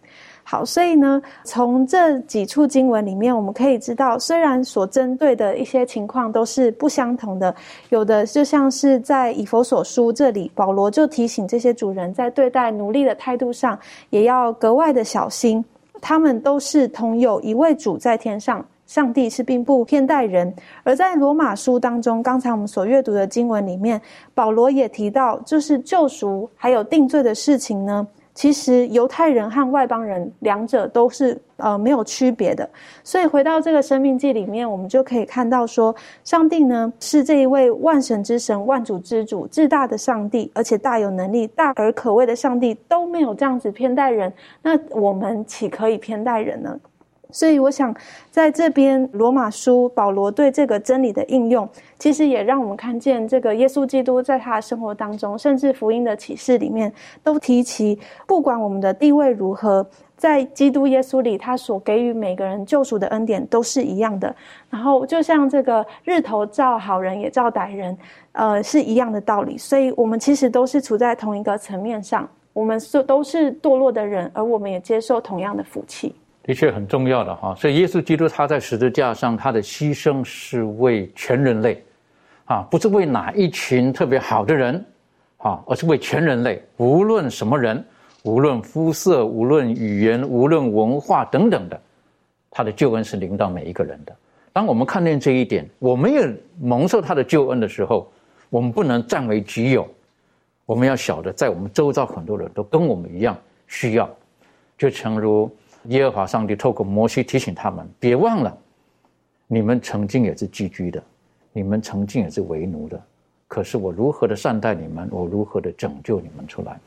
[0.51, 7.55] 好，所以呢，从这几处经文里面，我们可以知道，虽然所针对的一些情况都是不相同的，
[7.87, 15.63] 有的就像是在以佛所书这里，保罗就提醒这些主人在对待奴隶的态度上，也要格外的小心，
[16.01, 18.65] 他们都是同有一位主在天上。
[18.87, 24.01] 上帝是并不偏待人，而在罗马书当中，刚才我们所阅读的经文里面，
[24.33, 28.05] 保罗也提到，就是救赎还有定罪的事情呢。
[28.33, 32.67] 其实犹太人和外邦人两者都是呃没有区别的。
[33.03, 46.79] 所以回到这个生命记里面，我们就可以看到说，上帝呢是这一位万神之神、万主之主、至大的上帝，而且大有能力、大而可畏的上帝都没有这样子偏待人，那我们岂可以偏待人呢？
[47.31, 47.95] 所以，我想
[48.29, 51.67] 在这边罗马书保罗对这个真理的应用，
[51.97, 56.91] 其实也让我们看见这个耶稣基督在他的生活当中，甚至福音的启示里面
[57.23, 59.85] 都提起，不管我们的地位如何，
[60.17, 64.35] 在基督耶稣里，他所给予每个人救赎的恩典都是一样的。
[64.69, 67.97] 然后，就像这个日头照好人也照歹人，
[68.33, 69.57] 呃，是一样的道理。
[69.57, 76.13] 所以，我们其实都是处在同一个层面上，我们是都是堕落的人，而我们也接受同样的福气。
[76.43, 81.84] 的确很重要的哈，所以耶稣基督他在十字架上他的牺牲是为全人类，
[82.45, 84.84] 啊，不是为哪一群特别好的人，
[85.38, 87.84] 啊，而是为全人类，无论什么人，
[88.23, 91.80] 无论肤色，无论语言，无论文化等等的，
[92.49, 94.15] 他的救恩是临到每一个人的。
[94.51, 96.27] 当我们看见这一点，我们也
[96.60, 98.12] 蒙受他的救恩的时候，
[98.49, 99.88] 我们不能占为己有。
[100.65, 104.10] 我们要晓得，在我们周遭很多人都跟我们一样需要，
[104.77, 105.49] 就诚如
[105.85, 108.57] 耶和华上帝透过摩西提醒他们：别忘了，
[109.47, 111.03] 你们曾经也是寄居的，
[111.51, 113.01] 你们曾经也是为奴的。
[113.47, 116.79] 可是我如何的善待你们，我如何的拯救你们出来？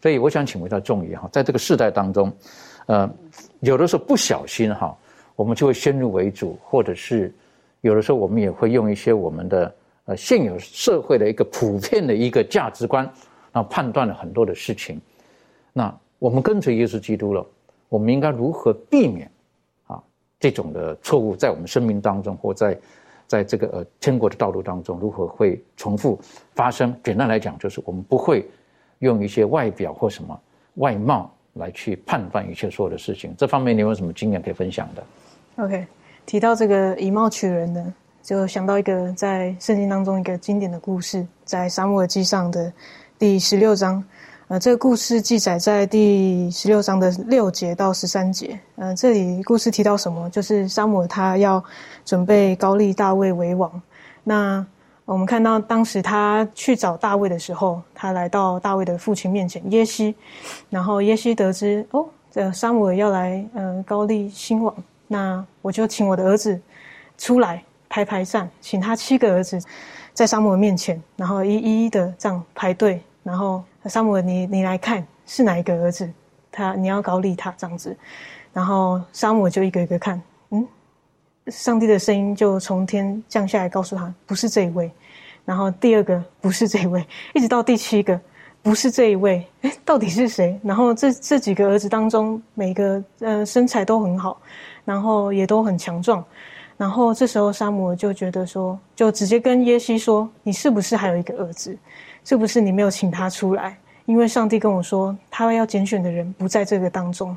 [0.00, 2.30] 所以我想请问一下众议哈，在这个世代当中，
[2.86, 3.10] 呃，
[3.60, 4.96] 有的时候不小心哈，
[5.34, 7.32] 我们就会先入为主，或者是
[7.80, 13.04] 有的时候我们也会用一些我们的呃现有社会的一个普遍的一个价值观，
[13.50, 15.00] 然后判断了很多的事情。
[15.72, 17.44] 那我们跟随耶稣基督了，
[17.94, 19.30] 我们应该如何避免
[19.86, 20.02] 啊
[20.40, 22.78] 这种的错误在我们生命当中或在
[23.26, 26.18] 在这个呃天国的道路当中如何会重复
[26.54, 26.94] 发生？
[27.04, 28.44] 简单来讲，就是我们不会。
[29.00, 30.40] 用一些外表或什么
[30.76, 35.04] 外貌来去判断一切所有的事情，这方面你有什么经验可以分享的
[35.62, 35.84] ？OK，
[36.24, 42.72] 提到这个以貌取人呢，就想到一个在圣经当中一个经典的故事，在沙漠耳记上的
[43.18, 44.02] 第十六章。
[44.58, 48.58] 这个故事记载在第十六章的六节到十三节。
[48.76, 50.28] 呃，这里故事提到什么？
[50.30, 51.62] 就是沙姆他要
[52.04, 53.82] 准备高丽大卫为王。
[54.22, 54.64] 那
[55.04, 60.14] 我们看到当时他去找大卫的时候，他来到大卫的父亲面前耶西，
[60.70, 64.74] 然后耶西得知哦，这沙姆要来，呃，高丽兴王，
[65.08, 66.60] 那我就请我的儿子
[67.18, 69.58] 出来排排站，请他七个儿子
[70.12, 76.10] 在沙姆尔面前，然后一一的这样排队，然后沙姆你你来看是哪一个儿子，
[76.50, 77.96] 他你要高丽他这样子，
[78.52, 80.20] 然后沙姆就一个一个看，
[80.50, 80.66] 嗯。
[81.48, 84.90] 上帝的声音就从天降下来，告诉他不是这一位。
[85.44, 88.18] 然后第二个不是这一位，一直到第七个
[88.62, 89.46] 不是这一位。
[89.84, 90.58] 到底是谁？
[90.64, 94.40] 然后这这几个儿子当中，每个呃身材都很好，
[94.86, 96.24] 然后也都很强壮。
[96.78, 101.76] 然后这时候沙姆就觉得说，就直接跟耶西说：“你是不是还有一个儿子？
[102.24, 103.78] 是不是你没有请他出来？
[104.06, 107.36] 因为上帝跟我说，他要拣选的人不在这个当中。”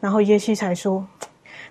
[0.00, 1.06] 然后耶西才说。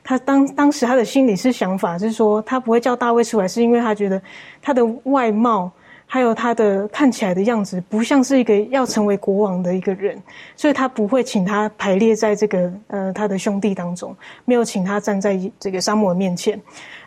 [0.04, 4.20] 他当当时他的心里是想法是说，他不会叫大卫出来，是因为他觉得
[4.60, 5.72] 他的外貌
[6.08, 10.20] 还有他的看起来的样子，不像是一个要成为国王的一个人，
[10.56, 16.60] 所以他不会请他排列在这个呃他的兄弟当中，没有请他站在这个沙漠面前。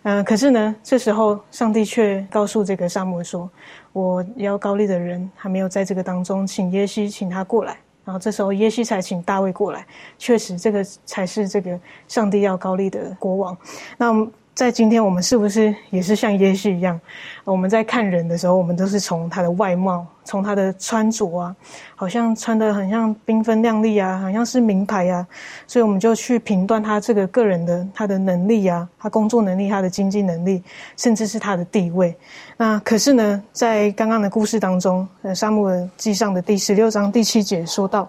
[0.04, 3.50] 嗯，可是呢，这时候上帝却告诉这个沙漠说
[3.94, 9.86] ：“我要高丽的人还没有在这个当中，请耶西请他过来。”然后这时候耶西才请大卫过来，
[10.18, 13.56] 确实这个才是这个上帝要高丽的国王。
[13.96, 14.28] 那。
[14.54, 16.98] 在今天，我们是不是也是像耶稣一样？
[17.42, 21.56] 我们在看人的时候，我们都是从他的外貌，从他的穿着啊，
[21.96, 25.26] 好像穿的很像缤纷亮丽啊，好像是名牌啊，
[25.66, 30.62] 所以我们就去评断他这个个人的他的能力啊，他工作能力，他的经济能力，
[30.96, 32.16] 甚至是他的地位。
[32.56, 38.08] 那可是呢，在刚刚的故事当中，呃，《沙姆尔记上》的第十六章第七节说到，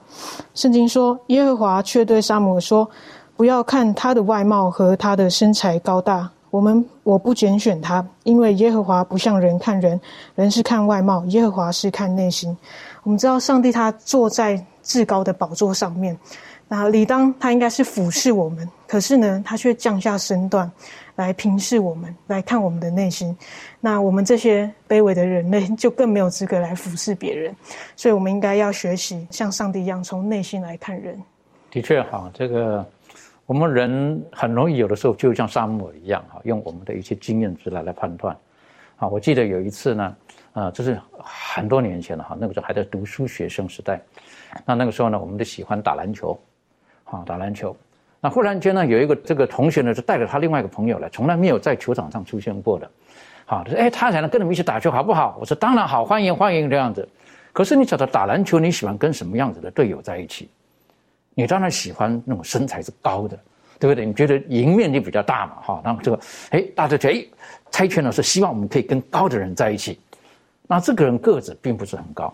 [0.53, 2.87] 圣经说，耶和华却对沙姆尔说
[3.35, 9.99] ：“不要看他的外貌和他的身材高大。”我们我不拣选他，因为耶和华不像人看人，
[10.35, 12.57] 人是看外貌，耶和华是看内心。
[13.03, 16.17] 我们知道上帝他坐在至高的宝座上面，
[16.69, 20.71] 那理当他应该是俯视我们，可是呢，他却降下身段
[21.17, 23.37] 来平视我们，来看我们的内心。
[23.81, 27.53] 那我们这些卑微的人类就更没有资格来俯视别人，
[27.97, 31.21] 所以我们应该要学习像上帝一样，从内心来看人。
[31.69, 32.85] 的确，哈，这个。
[33.45, 38.35] 我们人很容易有的时候就像沙漠一样哈，用我们的一些经验值来来判断。
[38.97, 40.15] 啊，我记得有一次呢，
[40.53, 44.01] 啊，这是很多年前了哈，那个时候还在读书学生时代。
[44.65, 46.39] 那那个时候呢，我们都喜欢打篮球，
[47.03, 47.75] 啊，打篮球。
[48.19, 52.89] 那忽然间呢，有一个这个同学呢，就带着他另外一个朋友来，从来没有在球场上出现过的。
[53.45, 57.07] 好，他说：“哎，他想跟你们一起打球好不好？”我说：“当然好，欢迎欢迎这样子。”
[57.53, 60.49] 可是你晓得打篮球，你喜欢跟什么样子的队友在一起？
[61.35, 63.37] 你当然喜欢那种身材是高的，
[63.79, 64.05] 对不对？
[64.05, 65.55] 你觉得赢面就比较大嘛？
[65.61, 66.19] 哈，那么这个，
[66.49, 67.25] 哎，大家觉得，哎，
[67.69, 69.99] 猜拳呢是希望我们可以跟高的人在一起。
[70.67, 72.33] 那这个人个子并不是很高，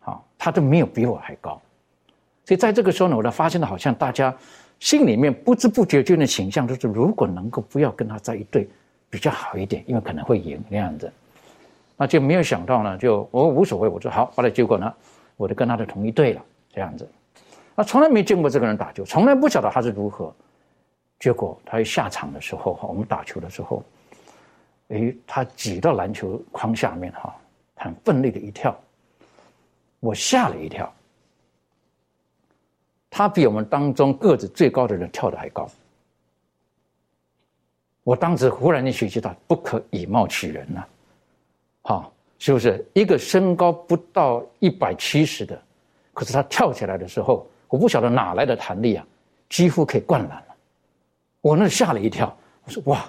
[0.00, 1.60] 好，他都没有比我还高。
[2.46, 4.34] 所以在这个时候呢，我就发现了，好像大家
[4.78, 8.68] 心里面不知不觉就那倾向，就是如果能够不要跟他在一队，
[9.10, 11.12] 比较好一点，因为可能会赢那样子。
[11.96, 14.92] 那就没有想到呢，就我无所谓，我说好，后来结果呢，
[15.36, 17.08] 我就跟他的同一队了，这样子。
[17.76, 20.34] 他从来没见过这个人打球，从来不晓得他是如何。
[21.20, 23.82] 结果他一下场的时候，哈，我们打球的时候，
[24.88, 27.34] 哎，他挤到篮球框下面，哈，
[27.74, 28.74] 很奋力的一跳，
[30.00, 30.90] 我吓了一跳。
[33.10, 35.68] 他比我们当中个子最高的人跳的还高。
[38.02, 40.84] 我当时忽然间学习到，不可以貌取人呐，
[41.82, 42.86] 好，是不是？
[42.92, 45.60] 一个身高不到一百七十的，
[46.12, 49.06] 可是他跳起来的时候，我不晓得哪来的弹力啊，
[49.48, 50.54] 几乎可以灌篮了。
[51.40, 53.04] 我那吓了一跳，我说哇，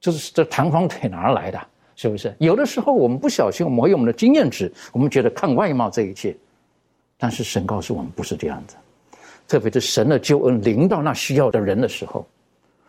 [0.00, 1.60] 这是这弹簧腿哪儿来的？
[1.94, 2.34] 是不是？
[2.38, 6.34] 有的时候我们不小心，我们会用我们的经验值，我们觉得看外貌这一切，
[7.18, 8.76] 但是神告诉我们不是这样子，
[9.46, 12.26] 特别是神的救恩临到那需要的人的时候。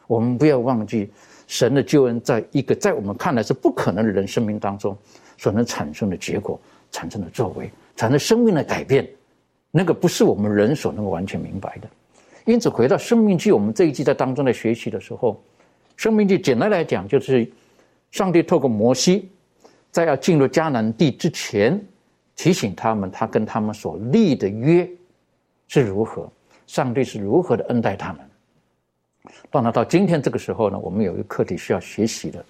[0.08, 1.12] 我们不要忘记，
[1.48, 4.98] 神的救恩在一个在我们看来是不可能的人生命当中
[5.38, 6.60] 所能产生的结果、
[6.92, 9.08] 产生的作为、产生生命的改变，
[9.76, 11.90] 那个不是我们人所能够完全明白的。
[12.46, 15.34] 因此，回到《生命记》，我们这一季在当中的学习的时候，
[15.98, 17.52] 《生命记》简单来讲，就是
[18.12, 19.32] 上帝透过摩西，
[19.90, 21.84] 在要进入迦南地之前，
[22.36, 24.88] 提醒他们他跟他们所立的约
[25.70, 26.32] 是如何，
[26.68, 28.22] 上帝是如何的恩待他们。
[29.50, 32.46] 当然，到今天这个时候呢，我们有一个课题需要学习的，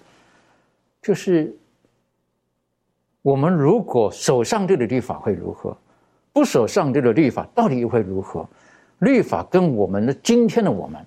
[1.00, 1.56] 就是
[3.22, 5.74] 我们如果守上帝的律法会如何，
[6.34, 8.46] 不守上帝的律法到底又会如何？
[8.98, 11.00] 律法跟我们的今天的我们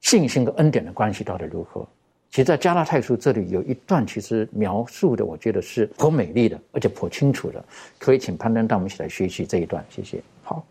[0.00, 1.86] 信心跟恩典的关系到底如何？
[2.30, 7.64] 其实，在加拉太书这里有一段，其实描述的，我觉得是颇美丽的，而且颇清楚的。
[7.96, 10.20] 可以请潘登带我们一起来学习这一段，谢谢。
[10.42, 10.64] 好。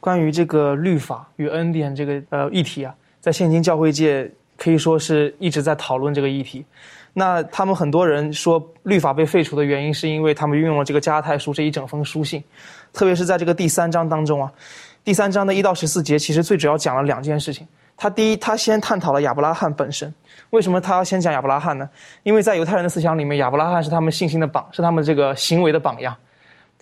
[0.00, 6.64] 关于这个律法与恩典这个呃议题啊，在现今教会界可以说是一直在讨论这个议题。
[7.16, 12.42] 那他们很多人说律法被废除的原因，是因为他们运用了这个加太书这一整封书信，
[12.92, 14.52] 特别是在这个第三章当中啊，
[15.04, 17.66] 第三章的一到十四节，其实最主要讲了两件事情。
[17.96, 20.12] 他第一，他先探讨了亚伯拉罕本身。
[20.50, 21.88] 为什么他要先讲亚伯拉罕呢？
[22.24, 26.14] 因为在犹太人的思想里面，亚伯拉罕是他们信心的榜，是他们这个行为的榜样。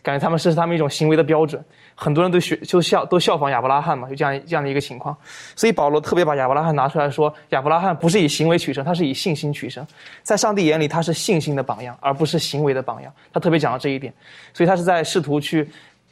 [0.02, 1.62] 感觉他们是他们一种行为的标准，
[1.94, 5.16] 很多人都学就效都效仿亚伯拉罕嘛，就这样这样的一个情况。
[5.55, 9.87] 所以保罗特别把亚伯拉罕拿出来说，亚伯拉罕不是以行为取胜，他是以信心取胜。
[10.22, 13.12] 在上帝眼里，他是信心的榜样，而不是行为的榜样。
[13.33, 14.12] 他特别讲到这一点，
[14.52, 15.68] 所以他是在试图去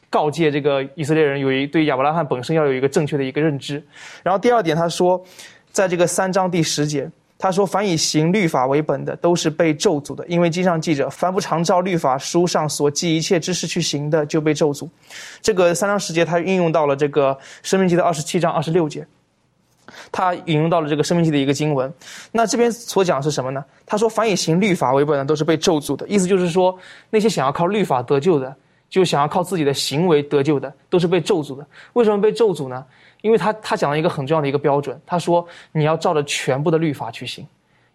[0.09, 3.83] 告诫这个以色列人，有一对亚伯拉罕本身要有一个正确的一个认知。
[4.23, 5.23] 然后第二点，他说，
[5.71, 7.11] 在这个三章第十节。
[7.43, 14.87] 他说：“凡以行律法为本的，都是被咒诅的，因为经上记着，凡不常照律法书上所记一切知识去行的，就被咒诅。”
[15.41, 19.07] 这个三章十节，他运用到了这个生命记的二十七章二十六节，
[20.13, 21.91] 他引用到了这个生命记的一个经文。
[22.31, 23.65] 那这边所讲是什么呢？
[23.87, 28.55] 他说：“凡以行律法为本的，都是被咒诅的。”意思就是说，那些想要靠律法得救的，
[28.91, 31.67] 就想要靠自己的行为得救的，都是被咒诅的。
[31.95, 32.85] 为什么被咒诅呢？
[33.23, 37.47] 因为他他讲了一个很重要的一个标准，他说你要照着全部的律法去行，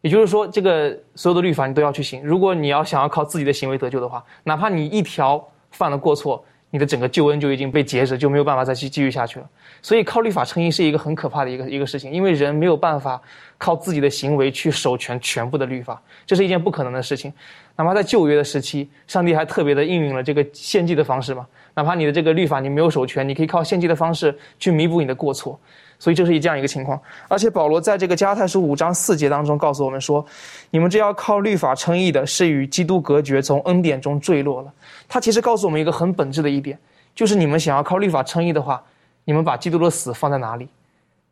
[0.01, 2.23] 也就是说，这个所有的律法你都要去行。
[2.23, 6.43] 如果你要想要靠自己的行为得救的话，哪怕你一条犯了过错，
[6.75, 9.49] 你的整个救恩就已经被截止，就没有办法再去继续下去了。
[9.81, 13.21] 所以靠律法成义是一个很可怕的一个一个事情，因为人没有办法
[13.57, 17.31] 靠自己的行为去守全全部的律法，这是一件不可能的事情。
[17.77, 21.47] 哪怕在旧约的时期，上帝还特别的应用了这个献祭的方式嘛。
[21.75, 25.57] 哪怕你的这个律法你没有守全，你可以靠献祭的方式去弥补你的过错，
[25.99, 26.99] 所以这是一这样一个情况。
[27.27, 30.25] 而且保罗在这个加太书五章四节当中告诉我们说
[30.71, 34.73] ：“你们这要靠律法称义的，是与基督隔绝，从恩典中坠落了。”
[35.07, 36.77] 他其实告诉我们一个很本质的一点，
[37.13, 38.83] 就是你们想要靠律法称义的话，
[39.23, 40.67] 你们把基督的死放在哪里？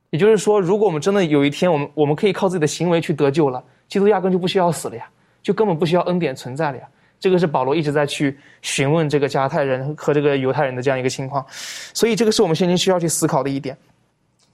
[0.09, 5.09] 也就是说，如果我们真的有一天我们我们可以靠自己的行为去得救了，基督压根就不需要死了呀，
[5.41, 6.83] 就根本不需要恩典存在了呀。
[7.19, 13.75] 这个是保罗一直在去询问这个加太人和这个犹太人的这样一个情况，所以这个是我们现今需要去思考的一点。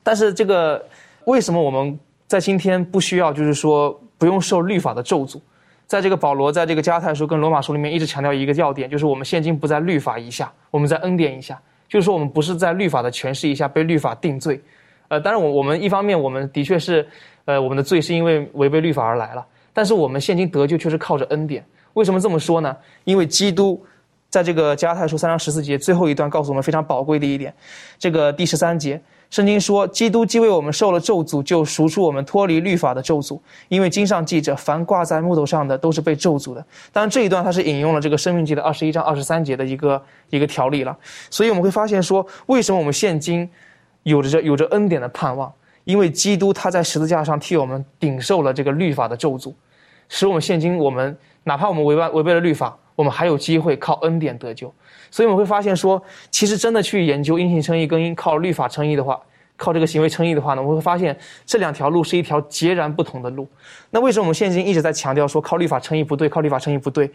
[0.04, 0.84] 但是这个
[1.26, 5.40] 为什么我们在今天不需要，就是说不用受律法的咒诅？
[5.88, 14.62] 在这个保罗在这个加太书跟罗马书里面一直强调一个要点，就是我们现今不在律法以下，我们在恩典以下，就是说我们不是在律法的诠释一下被律法定罪。
[15.08, 17.08] 呃，当然我我们一方面我们的确是，
[17.46, 21.66] 呃，我们的罪是因为违背律法而来了，但是我们现今得救却是靠着恩典。
[21.94, 22.78] 为什么这么说呢？
[23.04, 23.84] 因为基督
[24.30, 27.52] 在这个加太书三章十四节最后一段告诉我们非常宝贵的一点。
[27.98, 33.40] 这个第十三节，圣经说，基督既为我们受了咒诅，就赎出我们脱离律法的咒诅。
[33.68, 36.66] 因为经上记着，凡挂在木头上的都是被咒诅的。
[36.92, 40.98] 当然，这一段它是引用了这个生命记的二十一章二十三节的一个一个条例了。
[41.30, 43.50] 所以我们会发现说，为什么我们现今
[44.04, 45.52] 有着有着恩典的盼望？
[45.84, 49.54] 因为基督他在十字架上替我们顶受了这个律法的咒诅，
[50.08, 51.18] 使我们现今我们。
[51.46, 54.70] 哪怕我们违背违背了律法，我们还有机会靠恩典得救。
[55.10, 59.18] 所以我们会发现说，其实真的去研究因信称义跟靠律法称义的话，
[59.56, 63.48] 靠这个行为称义的话呢，我们会发现这两条路是一条截然不同的路。
[63.90, 67.10] 那为什么我们现今一直在强调说靠律法称义不对，靠律法称义不对，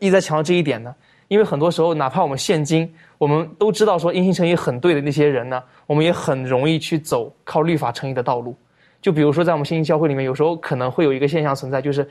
[0.00, 0.92] 一直在强调这一点呢？
[1.28, 8.56] 因为很多时候，哪怕我们现今我们都知道说因信称义很对的那些人呢，我们也很容易去走靠律法称义的道路。
[9.00, 12.06] 就比如说在我们新兴教会里面，有时候可能会有一个现象存在，就是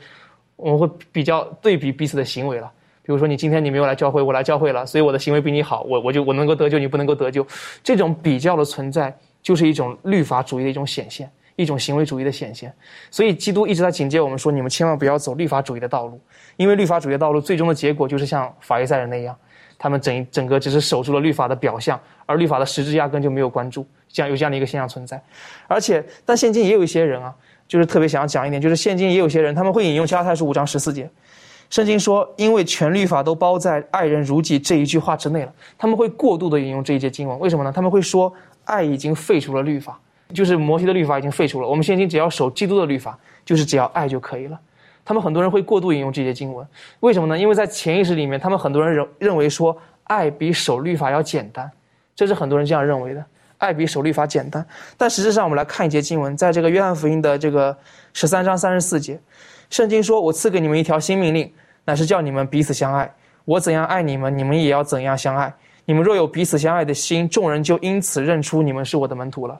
[0.56, 2.72] 我们会比较对比彼此的行为了。
[3.10, 7.44] 比如说你今天你没有来教会，我来教会了，所以我的行为比你好，我我就我能够得救，你不能够得救。
[7.82, 12.72] 这种比较的存在，就是一种律法主义的一种显现，一种行为主义的显现。
[13.10, 16.20] 所以基督一直在警戒我们说，你们千万不要走律法主义的道路，
[16.56, 19.36] 因为律法主义的道路最终的结果就是像法利赛人那样，
[19.76, 25.20] 他们整整个只是守住了律法的表象，而律法的实质压根就没有关注，这样有这样的一个现象存在。
[25.66, 27.34] 而且，但现今也有一些人啊，
[27.66, 31.10] 就是特别想要讲一点，就是现今也有些人他们会引用加太书五章十四节。
[31.70, 37.72] 圣经说：“因为全律法都包在‘爱人如己’这一句话之内了。”他们会过度的引用这一节经文，为什么呢？
[37.72, 38.32] 他们会说
[38.66, 39.98] ：“爱已经废除了律法，
[40.34, 41.68] 就是摩西的律法已经废除了。
[41.68, 44.60] 我们现今只要守基督的律法，就是只要爱就可以了。”
[45.04, 46.66] 他们很多人会过度引用这节经文，
[47.00, 47.38] 为什么呢？
[47.38, 51.70] 因为在潜意识里面，他们很多人认认为说，爱比守律法要简单，
[52.14, 53.24] 这是很多人这样认为的。
[53.58, 54.66] 爱比守律法简单，
[54.96, 57.76] 但实质上，我们来看一节经文，在这个约翰福音的这个
[58.12, 59.20] 十三章三十四节，
[59.70, 61.50] 圣经说：“我赐给你们一条新命令。”
[61.86, 63.10] 乃是叫你们彼此相爱，
[63.46, 65.52] 我怎样爱你们，你们也要怎样相爱。
[65.86, 69.58] 你们若有彼此相爱的心，众人就因此认出你们是我的门徒了。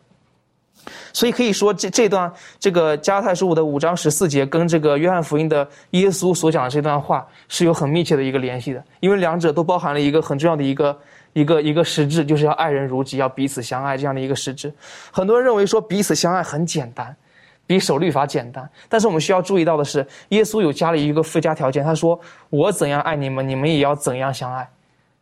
[1.12, 10.98] 所以可以说，这这段这个加太书的五章十四节，跟这个约翰福音的耶稣所讲的这段话是有很密切的一个联系的，因为两者都包含了一个很重要的一个
[11.32, 14.72] 一个一个实质，就是要爱人如己，要彼此相爱这样的一个实质。
[15.10, 17.16] 很多人认为说彼此相爱很简单。
[17.70, 21.84] 比守律法简单，但是我们需要注意到的是，耶稣有加了一个附加条件。
[21.84, 22.18] 他说
[22.50, 24.68] ：“我怎样爱你们，你们也要怎样相爱。”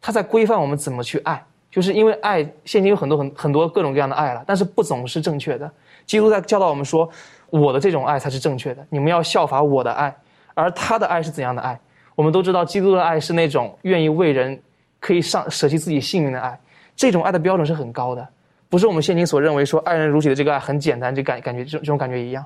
[0.00, 5.70] 他在规范我们怎么去爱，就是因为爱现今有很多很很多各种各样的爱了，但是不总是正确的。
[6.06, 7.06] 基督在教导我们说
[7.50, 10.16] ：“我的这种爱才是正确的，你们要效法我的爱。”
[10.56, 11.78] 而他的爱是怎样的爱？
[12.14, 14.58] 我们都知道，基督的爱是那种愿意为人
[15.00, 16.58] 可以上舍弃自己性命的爱，
[16.96, 18.26] 这种爱的标准是很高的。
[18.68, 22.44] 不是我们现今所认为说爱人如己的这个爱很简单，就感感觉这种这种感觉一样。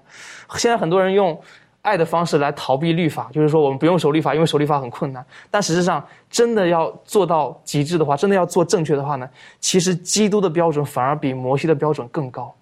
[0.56, 1.36] 现在很多人用
[1.80, 5.24] 爱的方式来逃避律法，就是说我们不用守律法，因为守律法很困难。
[5.50, 12.54] 但实际上，真的要做到极致的话，真的要做正确的话呢，其实基督的标准反而比摩西的标准更高，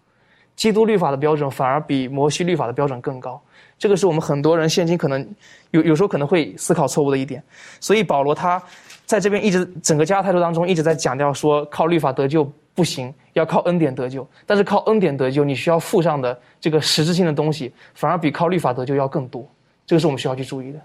[0.56, 3.38] 基督律法的标准反而比摩西律法的标准更高。
[3.78, 5.26] 这个是我们很多人现今可能
[5.70, 7.42] 有有时候可能会思考错误的一点。
[7.78, 8.62] 所以保罗他
[9.04, 12.50] 在这边一直整个加太书当中一直在强调说，靠律法得救。
[12.80, 14.26] 不行，要靠恩典得救。
[14.46, 19.46] 但是靠恩典得救，你需要附上的这个实质性的东西，反而比靠律法得救要更多。
[19.84, 20.80] 这个是我们需要去注意的。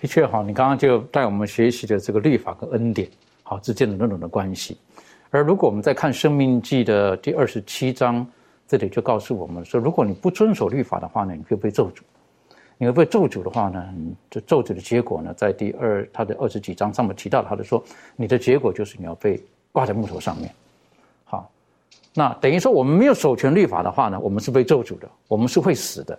[0.00, 3.06] 的确，哈，你刚刚就带我们学习的这个律法跟恩典
[3.42, 4.78] 好之间的那种的关系。
[5.28, 8.26] 而如果我们在看《生命记》的第二十七章，
[8.66, 11.98] 这里就告诉我们说，如果你不遵守律法的话呢，你会被咒诅。
[12.78, 13.84] 你会被咒诅的话呢，
[14.30, 17.84] 这咒诅的结果呢，在第二他的二十几章上面提到，他就说，
[18.16, 19.38] 你的结果就是你要被
[19.70, 20.50] 挂在木头上面。
[22.18, 26.18] 那等于说，我们没有守全律法的话呢，我们是被咒诅的，我们是会死的。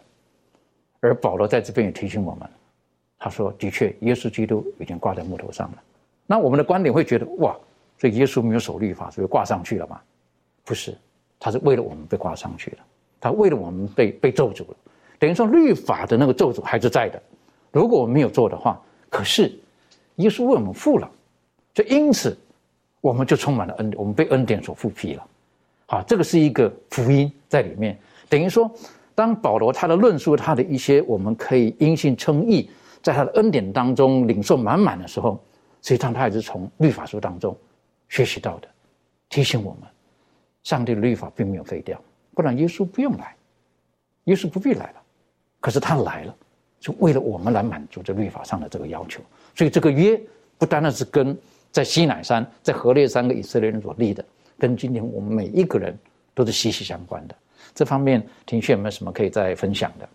[1.00, 2.48] 而保罗在这边也提醒我们，
[3.18, 5.84] 他说：“的确，耶稣基督已经挂在木头上了。”
[6.28, 7.58] 那我们的观点会觉得，哇，
[7.98, 10.00] 所以耶稣没有守律法，所以挂上去了吗？
[10.64, 10.96] 不是，
[11.40, 12.78] 他是为了我们被挂上去了，
[13.20, 14.76] 他为了我们被被咒诅了。
[15.18, 17.20] 等于说，律法的那个咒诅还是在的。
[17.72, 18.80] 如果我们没有做的话，
[19.10, 19.52] 可是
[20.18, 21.10] 耶稣为我们付了，
[21.74, 22.38] 就因此
[23.02, 25.28] 我们就充满了恩，我们被恩典所复辟了。
[25.90, 28.70] 好，这个是一个福音在里面，等于说，
[29.16, 32.70] 当保罗他的论述他的一些我们可以因信称义，
[33.02, 35.42] 在他的恩典当中领受满满的时候，
[35.82, 37.56] 实际上他也是从律法书当中
[38.10, 38.68] 学习到的，
[39.30, 39.90] 提醒我们，
[40.64, 41.98] 上帝的律法并没有废掉，
[42.36, 43.34] 不然耶稣不用来，
[44.26, 45.02] 耶稣不必来了，
[45.62, 46.36] 可是他来了，
[46.82, 49.22] 就为了我们来满足这律法上的这个要求，
[49.56, 50.22] 所以这个约
[50.58, 51.36] 不单单是跟
[51.72, 54.26] 在西乃山、在河烈山跟以色列人所立的。
[54.58, 55.98] 跟今天我们每一个人
[56.34, 57.36] 都是息息相关的。
[57.76, 60.10] 这方面，庭旭有没有什么可以再分享的？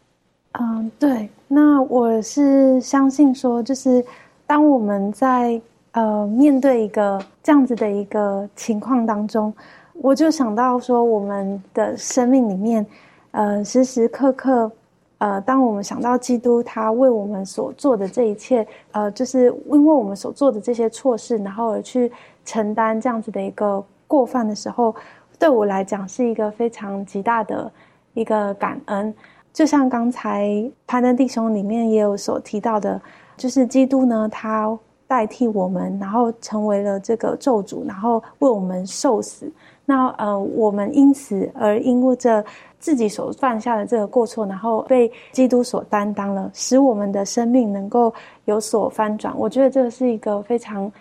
[0.60, 1.28] 嗯，对。
[1.46, 4.04] 那我是相信说，就是
[4.46, 5.60] 当我们在
[5.92, 9.52] 呃面对一个这样子的一个情况当中，
[9.94, 12.84] 我就想到说，我们的生命里面，
[13.30, 14.72] 呃，时时刻刻，
[15.18, 22.10] 呃，当我们想到基督他为我们所做的这一切，呃，就是因为我们所做的这些错事，然后而去
[22.44, 23.84] 承担这样子的一个。
[24.12, 24.94] 过犯的时候，
[25.38, 27.72] 对我来讲是一个非常极大的
[28.12, 29.14] 一个感恩。
[29.54, 33.00] 就像刚才攀登弟兄里面也有所提到的，
[33.38, 39.50] 就是基督呢，他代替我们，然后成为了这个咒主，然后为我们受死。
[39.86, 42.44] 那呃，我们因此而因为这
[42.78, 48.12] 自己所犯下的这个过错，然后被基督所担当了，使我们的生命能够
[48.44, 49.32] 有所翻转。
[49.38, 50.92] 我觉得这是一个非常。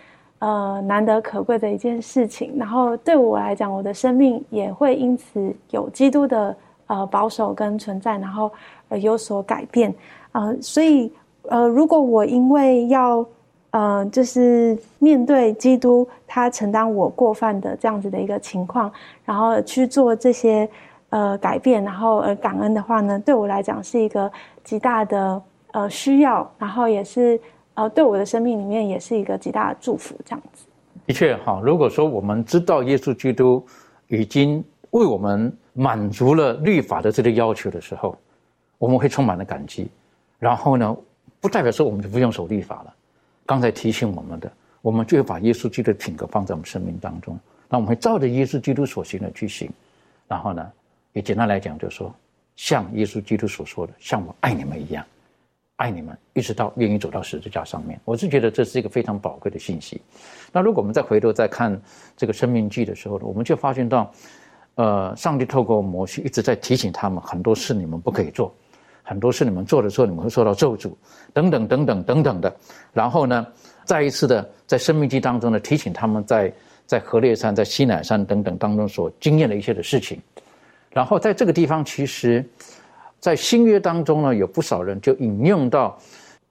[0.42, 2.52] 呃，难得可贵的一件事情。
[2.58, 6.56] 然后对我来讲，我的生命也会因此有基督的
[6.88, 8.50] 呃保守跟存在，然后
[8.88, 9.94] 呃有所改变
[10.32, 11.12] 呃，所以
[11.48, 13.24] 呃，如果我因为要
[13.70, 18.90] 呃就是面对基督他承担我过犯的这样子的一个情况，
[19.24, 20.68] 然后去做这些
[21.10, 24.28] 呃改变，然后呃感恩的话呢，对我来讲是一个
[24.64, 25.40] 极大的
[25.70, 27.38] 呃需要，然后也是
[27.74, 30.66] 呃对我的生命里面也是一个极大的祝福，这样子。
[31.06, 33.64] 的确哈，如果说我们知道耶稣基督
[34.08, 38.16] 已经为我们满足了律法的这个要求的时候，
[38.78, 39.88] 我们会充满了感激。
[40.38, 40.96] 然后呢，
[41.40, 42.94] 不代表说我们就不用守律法了。
[43.46, 47.38] 刚才提醒我们的，我们就会把耶稣基督的品格放在我们生命当中。
[47.68, 49.70] 那我们会照着耶稣基督所行的去行。
[50.28, 50.72] 然后呢，
[51.12, 52.14] 也简单来讲，就是说，
[52.54, 55.04] 像耶稣基督所说的，像我爱你们一样。
[55.76, 60.00] 爱你们，一直到愿意走到十字架上面，我是觉得这是一个非常宝贵的信息。
[60.52, 61.80] 那如果我们再回头再看
[62.16, 64.12] 这个生命记的时候呢，我们就发现到，
[64.76, 68.54] 呃，上帝透过摩西一直在提醒他们，很多事你们不可以做，
[69.02, 70.92] 很多事你们做的时候你们会受到咒诅，
[71.32, 72.54] 等等等等等等的。
[72.92, 73.44] 然后呢，
[73.84, 76.52] 再一次的在生命记当中呢，提醒他们在
[76.86, 80.20] 在河烈山、在西乃山等等当中所经验的一些的事情。
[80.90, 82.44] 然后在这个地方，其实。
[83.22, 85.96] 在新约当中呢，有不少人就引用到，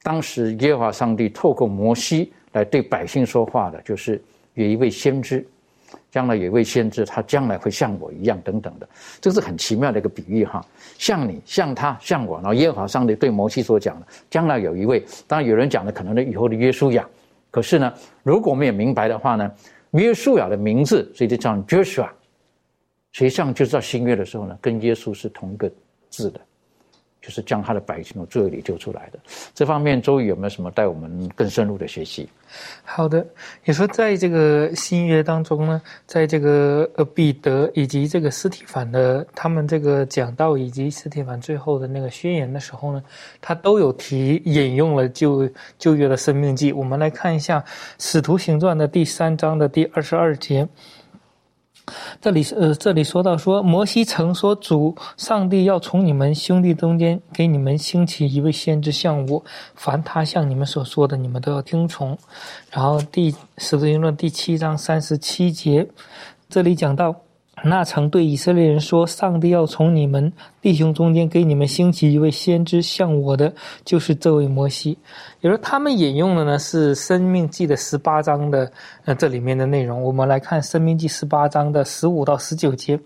[0.03, 4.19] 当时耶和华上帝透过摩西来对百姓说话的，就是
[4.53, 5.45] 有一位先知，
[6.09, 8.87] 将来有一位先知，他将来会像我一样等等的，
[9.19, 10.65] 这是很奇妙的一个比喻哈，
[10.97, 12.37] 像你，像他，像我。
[12.37, 17.05] 然后耶和华上帝对摩西所讲的，将来有一位，当然有人讲的可能呢以后的约书亚，
[17.51, 17.93] 可是呢，
[18.23, 19.51] 如果我们也明白的话呢，
[19.91, 22.07] 约书亚的名字所以就叫 Joshua，
[23.11, 25.69] 实际上就是到新约的时候呢，跟耶稣是同一个
[26.09, 26.39] 字的。
[27.21, 29.19] 就是将他的百姓从罪恶里救出来的。
[29.53, 32.27] 这方面，周瑜有没有什么带我们更深入的学习？
[32.83, 33.25] 好的，
[33.63, 43.01] 你说在这个新约当中呢，在这个呃彼得以及这个斯提凡的他们这个讲道以及斯提凡最后的那个宣言的时候呢，
[43.39, 46.73] 他都有提引用了旧旧约的生命记。
[46.73, 47.59] 我们来看一下
[47.99, 50.67] 《使徒行传》的第三章的第二十二节。
[52.21, 59.43] 这里是呃，这里说到说，摩西曾说，主上帝要从你们兄弟中间给你们兴起一位先知像我，
[59.75, 62.17] 凡他向你们所说的，你们都要听从。
[62.69, 65.87] 然后第十字经论第七章三十七节，
[66.49, 67.15] 这里讲到。
[67.63, 70.31] 那曾对以色列人说：“上帝要从你们
[70.61, 73.53] 弟兄中间给你们兴起一位先知，像我的，
[73.85, 74.97] 就是这位摩西。”
[75.41, 78.71] 也就是他们引用的呢是《生命记》的十八章的
[79.05, 80.01] 呃这里面的内容。
[80.01, 82.99] 我们来看《生命记》十八章的十五到十九节，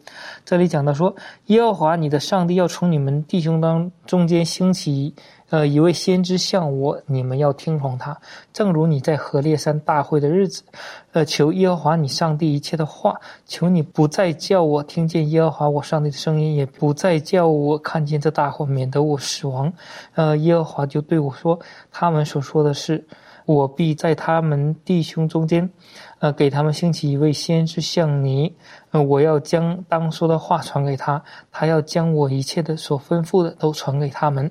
[0.45, 1.13] 这里讲到说
[1.47, 5.13] ：“耶和华你的上帝要从你们弟兄当中间兴起。”
[5.51, 8.19] 呃，一位先知像我，你们要听从他，
[8.51, 10.63] 正如你在河烈山大会的日子，
[11.11, 19.71] 呃，求耶和华你上帝一切的话，求你不再叫我听见耶和华我上帝的声音，也不再叫我看见这大火，免得我死亡。
[20.15, 21.59] 呃，耶和华就对我说，
[21.91, 23.05] 他们所说的是，
[23.45, 25.69] 我必在他们弟兄中间，
[26.17, 28.51] 呃，给他们兴起一位先知像你，
[28.89, 34.49] 呃，我要将当说的话传给他，他要将我一切的所吩咐的都传给他们。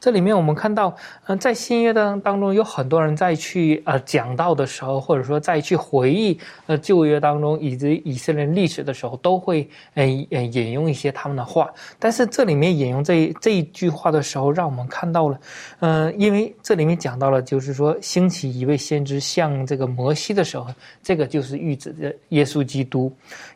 [0.00, 0.94] 这里面我们看到，
[1.26, 11.70] 嗯，在新约当当中，有很多人在去呃讲到的时候，或者说在去回忆呃旧约当中以及以色列历史的时候，都会呃呃引用一些他们的话。
[11.98, 15.38] 但是这里面引用这这一句话的时候，让我们看到了，
[15.80, 20.66] 嗯，因为这里面讲到了，就是说兴起一位先知像这个摩西的时候，
[21.02, 23.12] 这个就是预指的耶稣基督。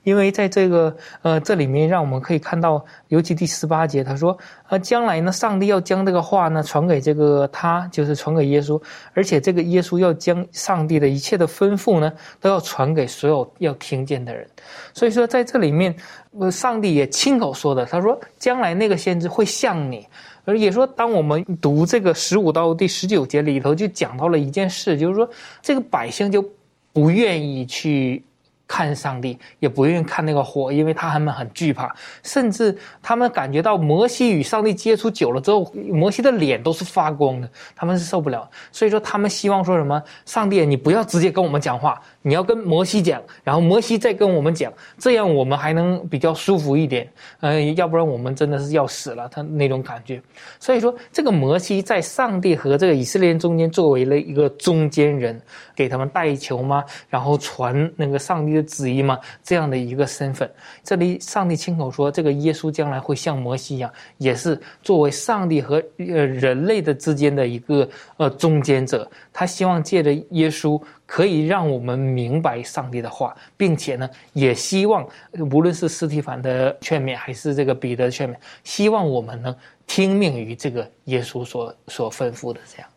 [0.06, 4.38] 因为在这个呃这里面，让我们可以看到，尤其第十八节，他说，
[4.68, 8.80] 呃，将来呢，上帝要将这个话呢传给这个他，就是传给耶稣，
[9.14, 14.48] 而且这个耶稣要将上帝的一切的吩咐呢，都要传给所有要听见的人。
[14.94, 15.92] 所以说，在这里面，
[16.38, 20.06] 呃，上帝也亲口说的，他说，将来那个先知会像你，
[20.44, 25.28] 而也说，当我们读这个十五到第十九节里头，就讲到了一件事，就是说，
[25.60, 26.48] 这个百姓就
[26.92, 28.22] 不愿意去。
[28.68, 38.50] 看上帝也不愿意看那个火，因为他们很惧怕，甚至他们感觉到摩西与上帝接触久了之后，摩西的脸都是发光的，他们是受不了。
[38.72, 40.02] 所以说，他们希望说什么？
[40.24, 47.08] 上帝，你不要直接跟我们讲话，你要跟摩西讲，然后摩西再跟我们讲，这样我们还能比较舒服一点。
[47.42, 50.20] 嗯，要不然我们真的是要死了，他那种感觉。
[50.58, 55.40] 所以说，这个摩西在上帝和这个以色列人中间作为了一个中间人，
[55.76, 58.55] 给他们带球嘛，然后传那个上帝。
[58.56, 59.18] 的旨意吗？
[59.42, 60.50] 这样的一个身份。
[60.82, 69.08] 这里上帝亲口说，这个耶稣将来会像摩西一样，也是作为上帝和呃人类的之间的一个呃中间者。
[69.32, 75.06] 他希望借着耶稣，可以让我们明白上帝的话，并且呢，也希望
[75.52, 78.34] 无论是斯蒂凡的劝勉，还是这个彼得的劝勉，
[78.64, 79.54] 希望我们呢
[79.86, 82.88] 听命于这个耶稣所所吩咐的这样。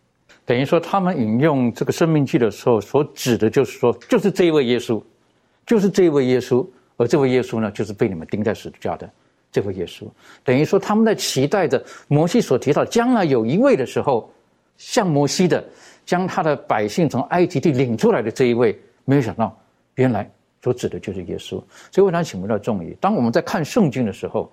[0.45, 4.99] 等于说，他们引用这个生命记的时候，所指的就是说，就是这一位耶稣，
[5.69, 6.65] 就是这位耶稣，
[6.97, 9.07] 而这位耶稣呢，就是被你们钉在十字架的
[9.51, 10.03] 这位耶稣。
[10.43, 14.33] 等于说，他们在期待着摩西所提到将来有一位的时候，
[14.77, 15.63] 像摩西的，
[16.07, 19.55] 将他的百姓从埃及地领出来的这一位，没有想到，
[19.93, 20.27] 原来
[20.63, 21.49] 所指的就是耶稣。
[21.91, 24.51] 所以，我想请问到众议，当我们在看圣经的时候，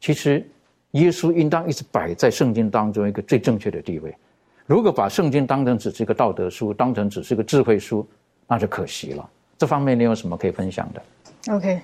[0.00, 0.46] 其实
[0.90, 4.14] 耶稣应当一直摆在圣经当中一个最正确的地位。
[4.66, 8.06] 如果把圣经当成只是一个道德书，当成只是一个智慧书，
[8.46, 9.30] 那就可惜了。
[9.58, 11.80] 这方面你有什么可以分享的？OK，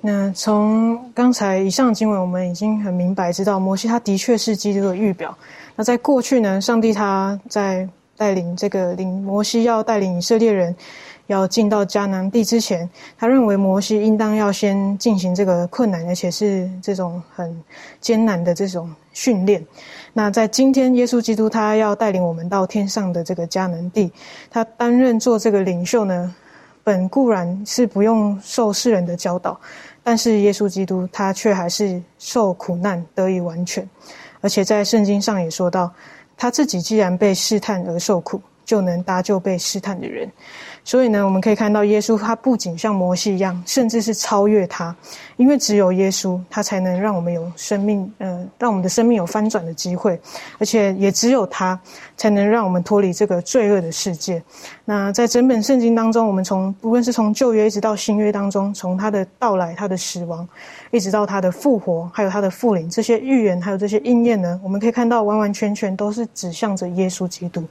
[0.00, 5.36] 那从刚才以上经文，我们已经很明白知道，摩西他的确是基督的预表。
[5.74, 10.74] 那在过去呢，上帝他在带领这个领摩西要带领以色列人
[11.26, 17.62] 要进到迦南地之前，他认为摩西应当要先进行这个困难而且是这种很
[18.00, 19.62] 艰难的这种训练。
[20.12, 24.10] 那在今天，耶稣基督他要带领我们到天上的这个迦南地，
[24.50, 26.34] 他担任做这个领袖呢，
[26.86, 29.60] 本固然是不用受世人的教导，
[30.04, 33.84] 但是耶稣基督他却还是受苦难得以完全，
[34.40, 35.92] 而且在圣经上也说到，
[36.36, 40.30] 他自己既然被试探而受苦，就能搭救被试探的人。
[40.86, 44.94] 所以呢，我们可以看到耶稣，他不仅像摩西一样，甚至是超越他，
[45.36, 50.16] 因为只有耶稣，他才能让我们有生命，呃，让我们的生命有翻转的机会，
[50.60, 51.76] 而且也只有他，
[52.16, 54.40] 才能让我们脱离这个罪恶的世界。
[54.84, 60.48] 那在整本圣经当中，我们从无论是从旧约一直到新约当中，从他的到来、他的死亡，
[60.92, 67.64] 一直到他的复活，还有他的复临，这些预言还有这些应验呢，我们可以看到完完全全都是指向着耶稣基督。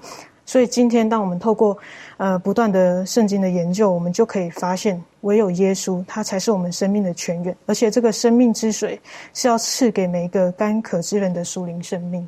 [0.46, 1.76] 所以今天，当我们透过
[2.18, 9.00] 呃不断的圣经的研究，我们就可以发现，唯有耶稣，他才是我们生命的泉源，而且这个生命之水
[9.34, 12.28] 是要赐给每一个干渴之人的属灵生命。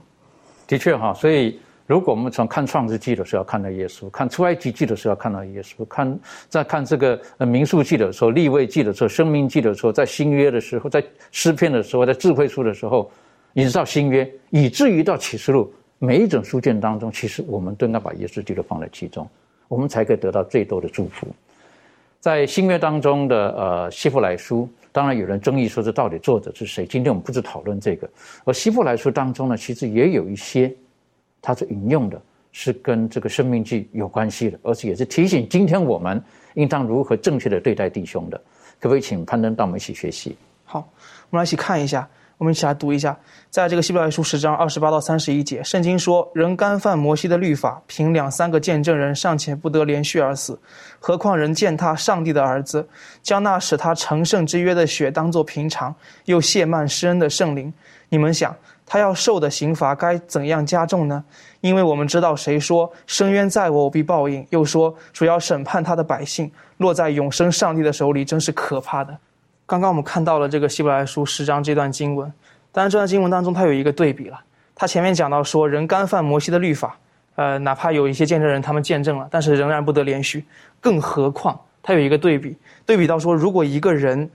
[0.66, 13.10] 的确哈，所以如果我们从看创世纪的时候看到耶稣，看出埃及记的时候看到耶稣，看在看这个呃民数记的时候、立位记的时候、生命记的时候，在新约的时候，在诗篇的时候，在智慧书的时候，
[13.54, 15.72] 一直到新约，以至于到启示录。
[16.00, 19.28] 每一种书卷当中，其实我们都应该把耶稣基督放在其中，
[19.68, 21.28] 我们才可以得到最多的祝福。
[22.20, 26.86] 在新约当中的呃希伯来书，当然有人争议说这到底作者是谁？
[26.86, 28.10] 今天我们不是讨论这个。
[28.44, 30.72] 而希伯来书当中呢，其实也有一些，
[31.42, 32.22] 它是引用的，
[32.52, 36.22] 是跟这个生命记有关系的，而且也是提醒今天我们
[36.56, 38.38] 应当如何正确的对待弟兄的。
[38.80, 40.36] 可不可以请攀登到我们一起学习？
[40.66, 40.88] 好，
[41.30, 42.08] 我们来一起看一下。
[42.38, 43.18] 我们一起来读一下，
[43.50, 50.60] 在这个希伯来书十章二十八到三十一节，圣经说：“人干犯摩西的律法，凭两三个见证人尚且不得连续而死，
[51.00, 52.88] 何况人践踏上帝的儿子，
[53.24, 57.74] 将那使他成圣之约的血当作平常，又亵慢施恩的圣灵。
[58.10, 61.24] 你们想，他要受的刑罚该怎样加重呢？
[61.62, 69.18] 因为我们知道，谁说深渊在我，我必报应；又说主要审判他的百姓，落在永生上帝的手里，真是可怕的。”
[69.68, 72.32] 刚刚我们看到了这个希伯来书十章这段经文，
[72.72, 74.40] 当然这段经文当中它有一个对比了。
[74.74, 76.98] 他前面讲到说人干犯摩西的律法，
[77.36, 80.46] 呃，哪怕有一些见证人他们见证了，但是仍然不得连续。
[80.80, 82.56] 更何况他有一个对比，
[82.86, 84.30] 对比到说如果一个人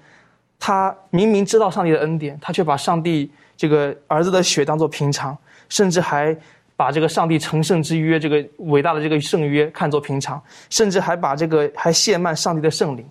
[0.61, 5.35] 他明明知道上帝的恩典，他却把上帝这个儿子的血当作平常，
[5.70, 6.37] 甚至还
[6.76, 13.07] 把这个上帝成圣之约这个伟大的这个圣约看作平常，甚至还把这个还亵慢上帝的圣灵。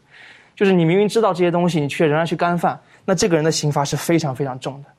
[0.61, 4.89] 就是你明明知道这些东西，你却仍然去干犯，那这个人的刑罚是非常非常重的。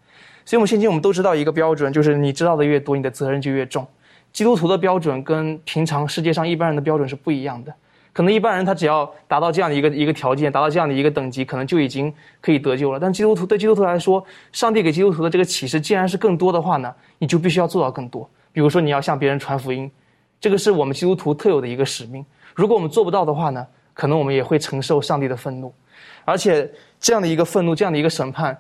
[0.44, 3.86] 所以，我们现今我们都知道一个标准，就是你知道的越多，你的责任就越重。
[4.32, 7.72] 基督徒的标准跟平常世界上一般人的标准是不一样的。
[8.12, 12.98] 可能一般人他只要达到这样的一个一个条件，达到这样的一个等级，可能就已经可以得救了。
[12.98, 18.28] 但基督徒对基督徒来说，上帝给基督徒的这个启示，既然是更多的话呢，你就必须要做到更多。
[18.52, 19.88] 比如说，你要向别人传福音，
[20.40, 22.26] 这个是我们基督徒特有的一个使命。
[22.52, 23.64] 如果我们做不到的话呢？
[23.94, 25.72] 可能我们也会承受上帝的愤怒，
[26.24, 28.56] 而且这样的一个愤怒，这样的一个审判，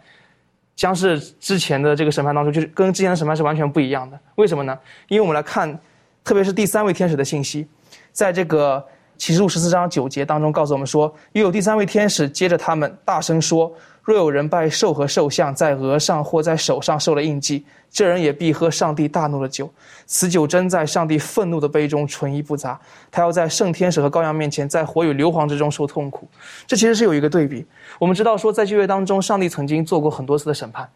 [0.74, 4.18] 将是之前的这个审判当中，就是跟之前的审判是完全不一样的。
[4.34, 4.78] 为什么呢？
[5.08, 5.78] 因为我们来看，
[6.24, 7.66] 特别是第三位天使的信息，
[8.10, 8.84] 在这个
[9.16, 13.72] 启示录十四章九节当中告诉我们说，又有第三位天使接着他们大声说
[14.02, 19.70] ：“若有人拜兽和兽像，在额上或在手上受了印记，这人也必喝上帝大怒的酒。
[20.06, 22.78] 此酒真在上帝愤怒的杯中，纯一不杂。
[23.10, 26.28] 他要在圣天使和羔羊面前，在火与硫磺之中受痛苦。”
[26.66, 27.64] 这其实是有一个对比。
[28.00, 30.88] 我们知道说，在旧约当中，上帝曾经做过很多次的审判，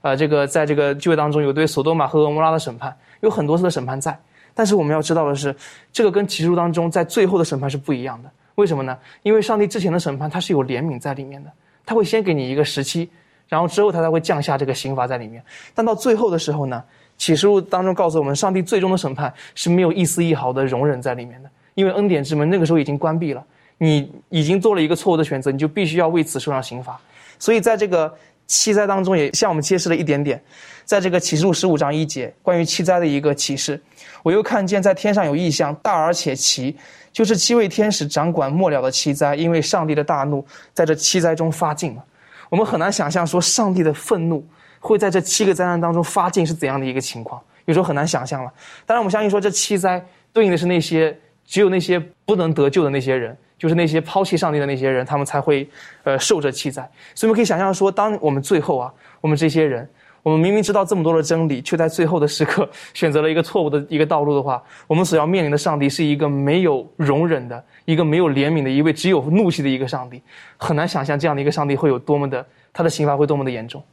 [0.00, 4.18] 啊，这个在这个旧约当中有对索多玛和俄摩拉的审判，有很多次的审判在。
[4.54, 5.54] 但是我们要知道的是，
[5.92, 8.30] 这个跟启示录当中在最后的审判是不一样的。
[8.54, 8.96] 为什么呢？
[9.22, 11.50] 因为上帝之前的审判它是有怜悯在里面的，
[11.86, 13.08] 他会先给你一个时期，
[13.48, 15.42] 然后之后他才会降下这个刑罚在里面。
[15.74, 16.82] 但到最后的时候呢，
[17.18, 23.44] 启示录当中告诉我们，上帝最终的审判是没有一丝一毫的容忍在里面的，因为恩典之门那个时候已经关闭了，
[23.78, 27.00] 你已经做了一个错误的选择，你就必须要为此受上刑罚。
[27.38, 28.12] 所以在这个
[28.46, 30.42] 七灾当中，也向我们揭示了一点点，
[30.84, 33.80] 在这个启示录十五章一节关于七灾的一个启示。
[34.22, 36.74] 我又看见在天上有异象，大而且奇，
[37.14, 42.04] 就是七位天使掌管末了的七灾，因为上帝的大怒在这七灾中发尽了。
[42.50, 44.44] 我们很难想象说上帝的愤怒
[44.80, 48.52] 会在这七个灾难当中发尽是怎样的一个情况，有时候很难想象了。
[48.84, 55.70] 当然，我们相信说这七灾对应的是那些只有那些不能得救的那些人，就是那些抛弃上帝的那些人，他们才会
[56.02, 56.82] 呃受这七灾。
[57.14, 59.88] 所以我们可以想象说，当我们最后啊，我们这些人。
[60.24, 70.22] 我们明明知道这么多的真理，却在最后的时刻 选择了一个错误的一个道路的话，我们所要面临的上帝是一个没有容忍的、一个没有怜悯的、一位只有怒气的一个上帝，
[70.56, 73.84] 很难想象这样的一个上帝会有多么的，他的刑罚会多么的严重。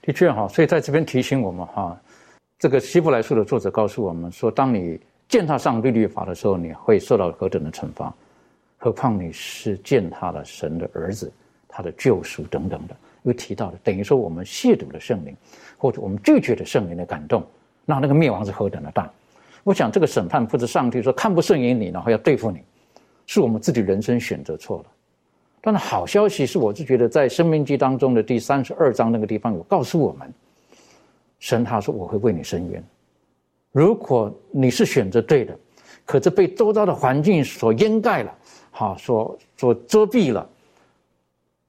[0.00, 2.00] 的确哈，所以在这边提醒我们哈，
[2.56, 8.14] 这个希伯来书的作者告诉我们说，当你践踏上帝律法的时候，你会受到何等的惩罚，
[8.78, 11.32] 何况你是践踏了神的儿子、
[11.66, 12.96] 他的救赎等等的。
[13.22, 15.36] 又提到了，等于说我们亵渎了圣灵，
[15.76, 17.44] 或者我们拒绝了圣灵的感动，
[17.84, 19.10] 那那个灭亡是何等的大！
[19.64, 22.62] 我想这个审判不是上帝说看不顺眼你，然后要对付你，
[23.26, 24.84] 是我们自己人生选择错了。
[25.60, 30.32] 但是好消息是，我是觉得在《生命记》当中的第三十二章那个地方有告诉我们，
[31.40, 32.82] 神他说我会为你伸冤。
[33.72, 35.58] 如果你是选择对的，
[36.06, 38.34] 可是被周遭的环境所掩盖了，
[38.70, 40.48] 好，所所遮蔽了，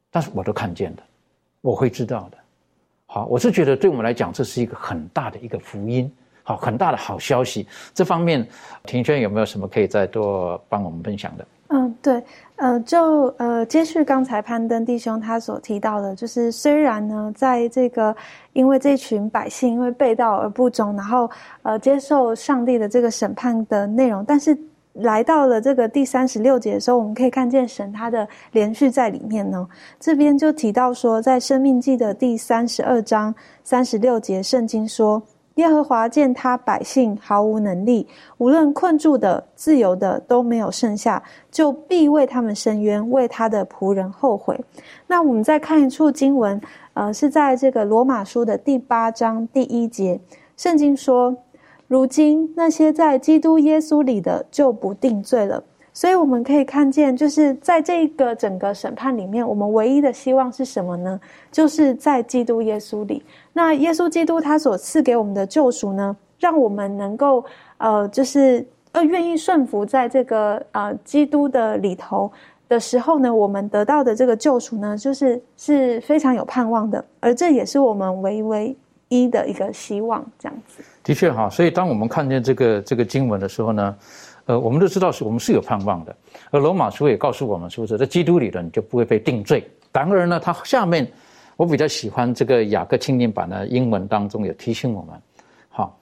[0.09, 1.03] 但是我都看见的。
[1.61, 2.37] 我会知道的，
[3.05, 6.09] 好，我是觉得对我们来讲，这是一个很大的一个福音，
[6.41, 7.67] 好，很大的好消息。
[7.93, 8.47] 这方面，
[8.85, 11.45] 庭轩有没有什么可以再多帮我们分享的？
[11.67, 12.23] 嗯，对，
[12.55, 18.15] 呃，就呃，接续刚才攀登弟兄他所提到的，就是虽然呢，在这个
[18.53, 21.29] 因为这群百姓因为背道而不忠，然后
[21.63, 24.57] 呃接受上帝的这个审判的内容，但是。
[24.99, 29.67] 来到了这个第三十六节的时候，我们可以看见神他的连续在里面呢。
[29.99, 33.33] 这边就提到说，在生命记的第三十二章
[33.63, 35.21] 三十六节，圣经说
[35.55, 44.59] ：“耶和华见他百姓毫无能力，无论困住的、自由的都没有剩下，就必为他们伸冤，为他的仆人后悔。”
[45.07, 46.59] 那我们再看一处经文，
[46.93, 50.19] 呃，是在这个罗马书的第八章第一节，
[50.57, 51.35] 圣经说。
[51.89, 55.61] 如今那些在基督耶稣里的就不定罪了，
[55.91, 61.19] 所以我们可以看见，就是在这个整个审判里面，我们唯一的希望是什么呢？
[61.51, 63.23] 就是在基督耶稣里。
[63.53, 67.43] 那耶稣基督他所赐给我们的救赎呢，让我们能够
[67.79, 72.31] 呃，就是呃愿意顺服在这个呃基督的里头
[72.67, 78.77] 的时候呢，我们得到的这个救赎呢，就是是非常有盼望的，而这也是我们唯唯
[79.09, 80.81] 一的一个希望，这样子。
[81.03, 83.97] 的确哈，所以当我们看见这个这个经文的时候呢，
[84.45, 86.15] 呃，我们都知道是我们是有盼望的。
[86.51, 89.67] 而罗马书也告诉我们，是不是在基督里的你就不会被定罪？
[89.91, 91.11] 然而呢，它下面
[91.57, 95.19] 我比较喜欢这个雅各青年版的英文当中也提醒我们，
[95.69, 95.99] 好，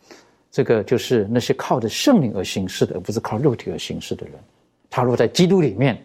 [0.51, 4.35] 这个就是那些靠着圣灵而行事的，而不是靠肉体而行事的人，
[4.89, 5.97] 他若在基督里面，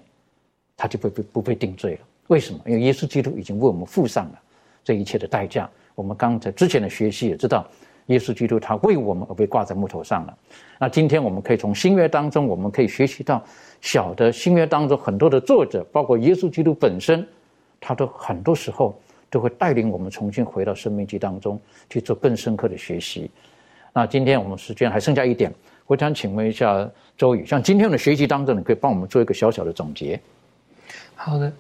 [0.77, 2.01] 他就不不不被定罪了。
[2.29, 2.61] 为什么？
[2.67, 4.41] 因为耶稣基督已经为我们付上了
[4.85, 5.69] 这一切的代价。
[5.95, 7.67] 我们刚才之前的学习也知道。
[8.07, 10.37] 耶稣基督他为我们而被挂在木头上了。
[10.77, 13.43] 那今天我们可以从新约当中，我们可以学习到
[13.81, 17.27] 小的新约当中很多的作者，包括耶稣基督本身，
[17.81, 23.31] 他都很多时候都会带领我们重新回到生命记当中去做更深刻的学习。
[23.93, 25.55] 那今天我们时间还剩下一点，
[25.87, 30.21] 我想请问一下周宇，像今天的学习当中，你可以帮我们做一个小小的总结。
[31.15, 31.51] 好的，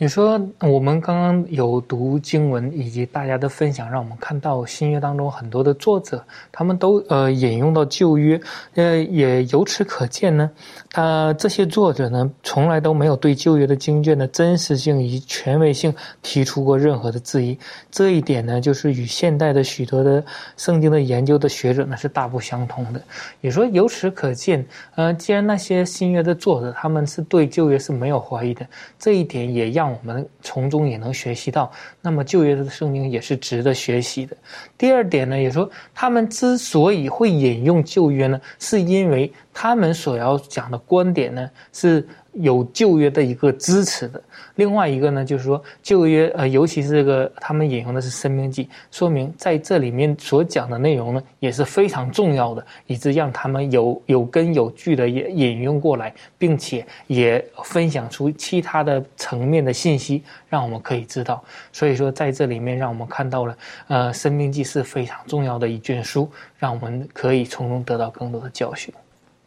[0.00, 8.40] 你说我们刚刚有读经文以及大家的分享，让我们看到新约当中很多的作者，他们都呃引用到旧约，
[8.76, 10.48] 呃也由此可见呢，
[10.92, 17.58] 他这些作者呢从来都没有对旧约的经卷的真实性以及权威性提出过任何的质疑。
[17.90, 20.24] 这一点呢，就是与现代的许多的
[20.56, 23.02] 圣经的研究的学者呢是大不相同的。
[23.40, 24.64] 也说由此可见，
[24.94, 28.64] 呃，既然那些新约的作者他们是对旧约是没有怀疑的，
[28.98, 29.88] 这一点也让。
[29.88, 34.36] 我们从中也能学习到，那么旧约的圣经也是值得学习的。
[34.76, 42.06] 第二点呢，也说他们之所以会引用旧约呢，是因为他们所要讲的观点呢是。
[42.34, 44.22] 有旧约的一个支持的，
[44.54, 61.42] 另外一个呢，就是说旧约，呃，尤其是这个他们引用的是《生命记》，说明在这里面所讲的内容呢也是非常重要的，以致让他们有有根有据的引引用过来，并且也分享出其他的层面的信息，让我们可以知道。
[61.72, 63.58] 所以说，在这里面让我们看到了，
[63.88, 68.94] 呃，《生命记》是非常重要的一卷书，让我们可以从中得到更多的教训。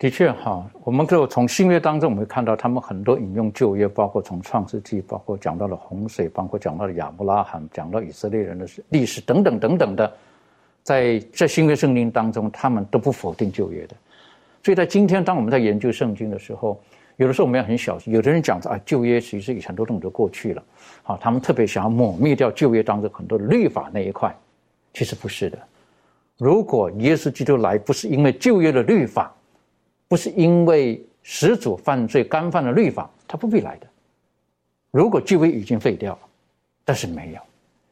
[0.01, 10.11] 的确哈，我们就从新约当中，我们看到他们很多引用旧约，包括从创世纪，包括讲到了洪水，包括讲到了亚伯拉罕，讲到以色列人的历史等等等等的，
[10.81, 13.95] 在在新约圣经当中，他们都不否定旧约的。
[14.63, 16.81] 所以在今天，当我们在研究圣经的时候，
[17.17, 18.11] 有的时候我们要很小心。
[18.11, 20.63] 有的人讲着啊，旧约其实以前都弄得过去了，
[21.03, 24.35] 好，他们特别想要抹灭掉旧约当中很多的律法那一块，
[24.95, 25.59] 其实不是的。
[26.39, 29.31] 如果耶稣基督来不是因为旧约的律法，
[30.12, 33.88] 不是因为始祖犯罪干犯了律法，他不必来的。
[34.91, 36.20] 如果旧约已经废掉了，
[36.84, 37.39] 但是没有，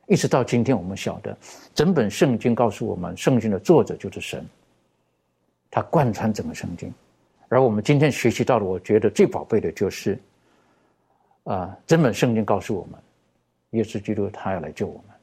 [0.05, 1.37] 一直到今天，我们晓得
[1.73, 4.45] 整本圣经告诉我们，圣经的作者就是神，
[5.71, 6.93] 他贯穿整个圣经。
[7.47, 10.19] 而我们今天学习到的，我觉得最宝贝的就是，
[11.45, 12.99] 啊，整本圣经告诉我们，
[13.69, 15.15] 耶稣基督他要来救我们，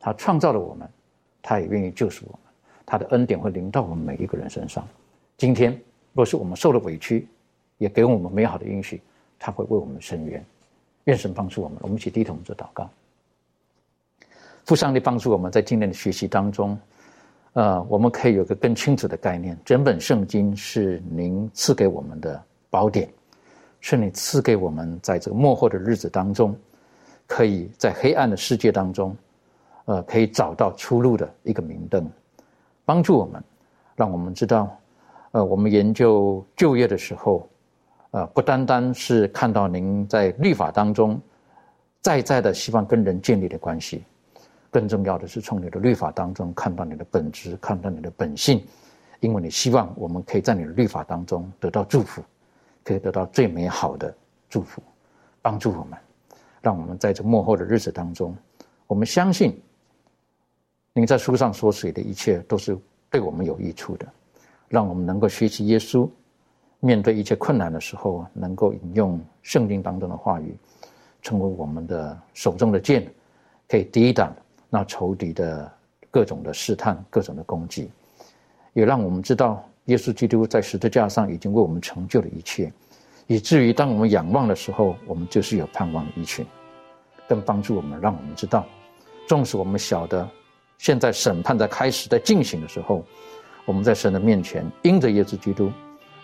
[0.00, 0.88] 他创造了我们，
[1.42, 2.52] 他也愿意救赎我们，
[2.84, 4.84] 他的恩典会临到我们每一个人身上。
[5.36, 5.80] 今天。
[6.12, 7.28] 若是我们受了委屈，
[7.78, 9.00] 也给我们美好的应许，
[9.38, 10.44] 他会为我们伸冤。
[11.04, 12.88] 愿神帮助我们，我们一起低头做祷告。
[14.66, 16.78] 父上帝帮助我们在今天的学习当中，
[17.54, 23.08] 呃，我们可以有个更清楚的概念：整本圣经是您赐给我们的宝典，
[23.80, 26.54] 是你赐给我们在这个末后的日子当中，
[27.26, 29.16] 可以在黑暗的世界当中，
[29.86, 32.08] 呃，可以找到出路的一个明灯，
[32.84, 33.42] 帮助我们，
[33.96, 34.76] 让我们知道。
[35.32, 37.48] 呃，我们研究就业的时候，
[38.10, 41.20] 呃，不单单是看到您在律法当中
[42.00, 44.02] 在在的希望跟人建立的关系，
[44.72, 48.66] 更重要的是从你的律法当中看到你的本质，看到你的本性，
[49.20, 52.20] 因为你希望我们可以在你的律法当中得到祝福，
[52.82, 54.12] 可以得到最美好的
[54.48, 54.82] 祝福，
[55.40, 55.96] 帮助我们，
[56.60, 58.36] 让我们在这幕后的日子当中，
[58.88, 59.62] 我们相信
[60.92, 62.76] 您在书上所写的一切都是
[63.08, 64.08] 对我们有益处的。
[64.70, 66.08] 让我们能够学习耶稣，
[66.78, 70.56] 面对一切困难的时候，能够引用圣经当中的话语，
[71.20, 73.12] 成为我们的手中的剑，
[73.68, 74.32] 可以抵挡
[74.68, 75.68] 那仇敌的
[76.08, 77.90] 各种的试探、各种的攻击，
[78.72, 82.72] 也让我们知道耶稣基督在十字架上已经为我们成就了一切，
[83.26, 86.46] 以至于当我们仰望的时候，我们就是有盼望的一群，
[87.28, 88.64] 更帮助我们，让我们知道，
[89.26, 90.28] 纵使我们晓得
[90.78, 93.04] 现在审判在开始、在进行的时候。
[93.64, 95.70] 我们在神的面前，因着耶稣基督，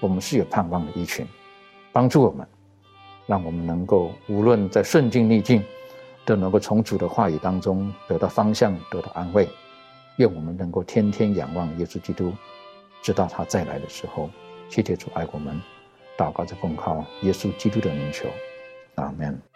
[0.00, 1.26] 我们是有盼望的一群，
[1.92, 2.46] 帮助我们，
[3.26, 5.62] 让我们能够无论在顺境逆境，
[6.24, 9.48] 都能够从主的话语当中得到方向，得到安慰。
[10.16, 12.32] 愿我们能够天天仰望耶稣基督，
[13.02, 14.30] 直到他再来的时候。
[14.68, 15.60] 谢谢主爱我们，
[16.16, 18.28] 祷告着奉靠耶稣基督的名求，
[18.96, 19.55] 阿门。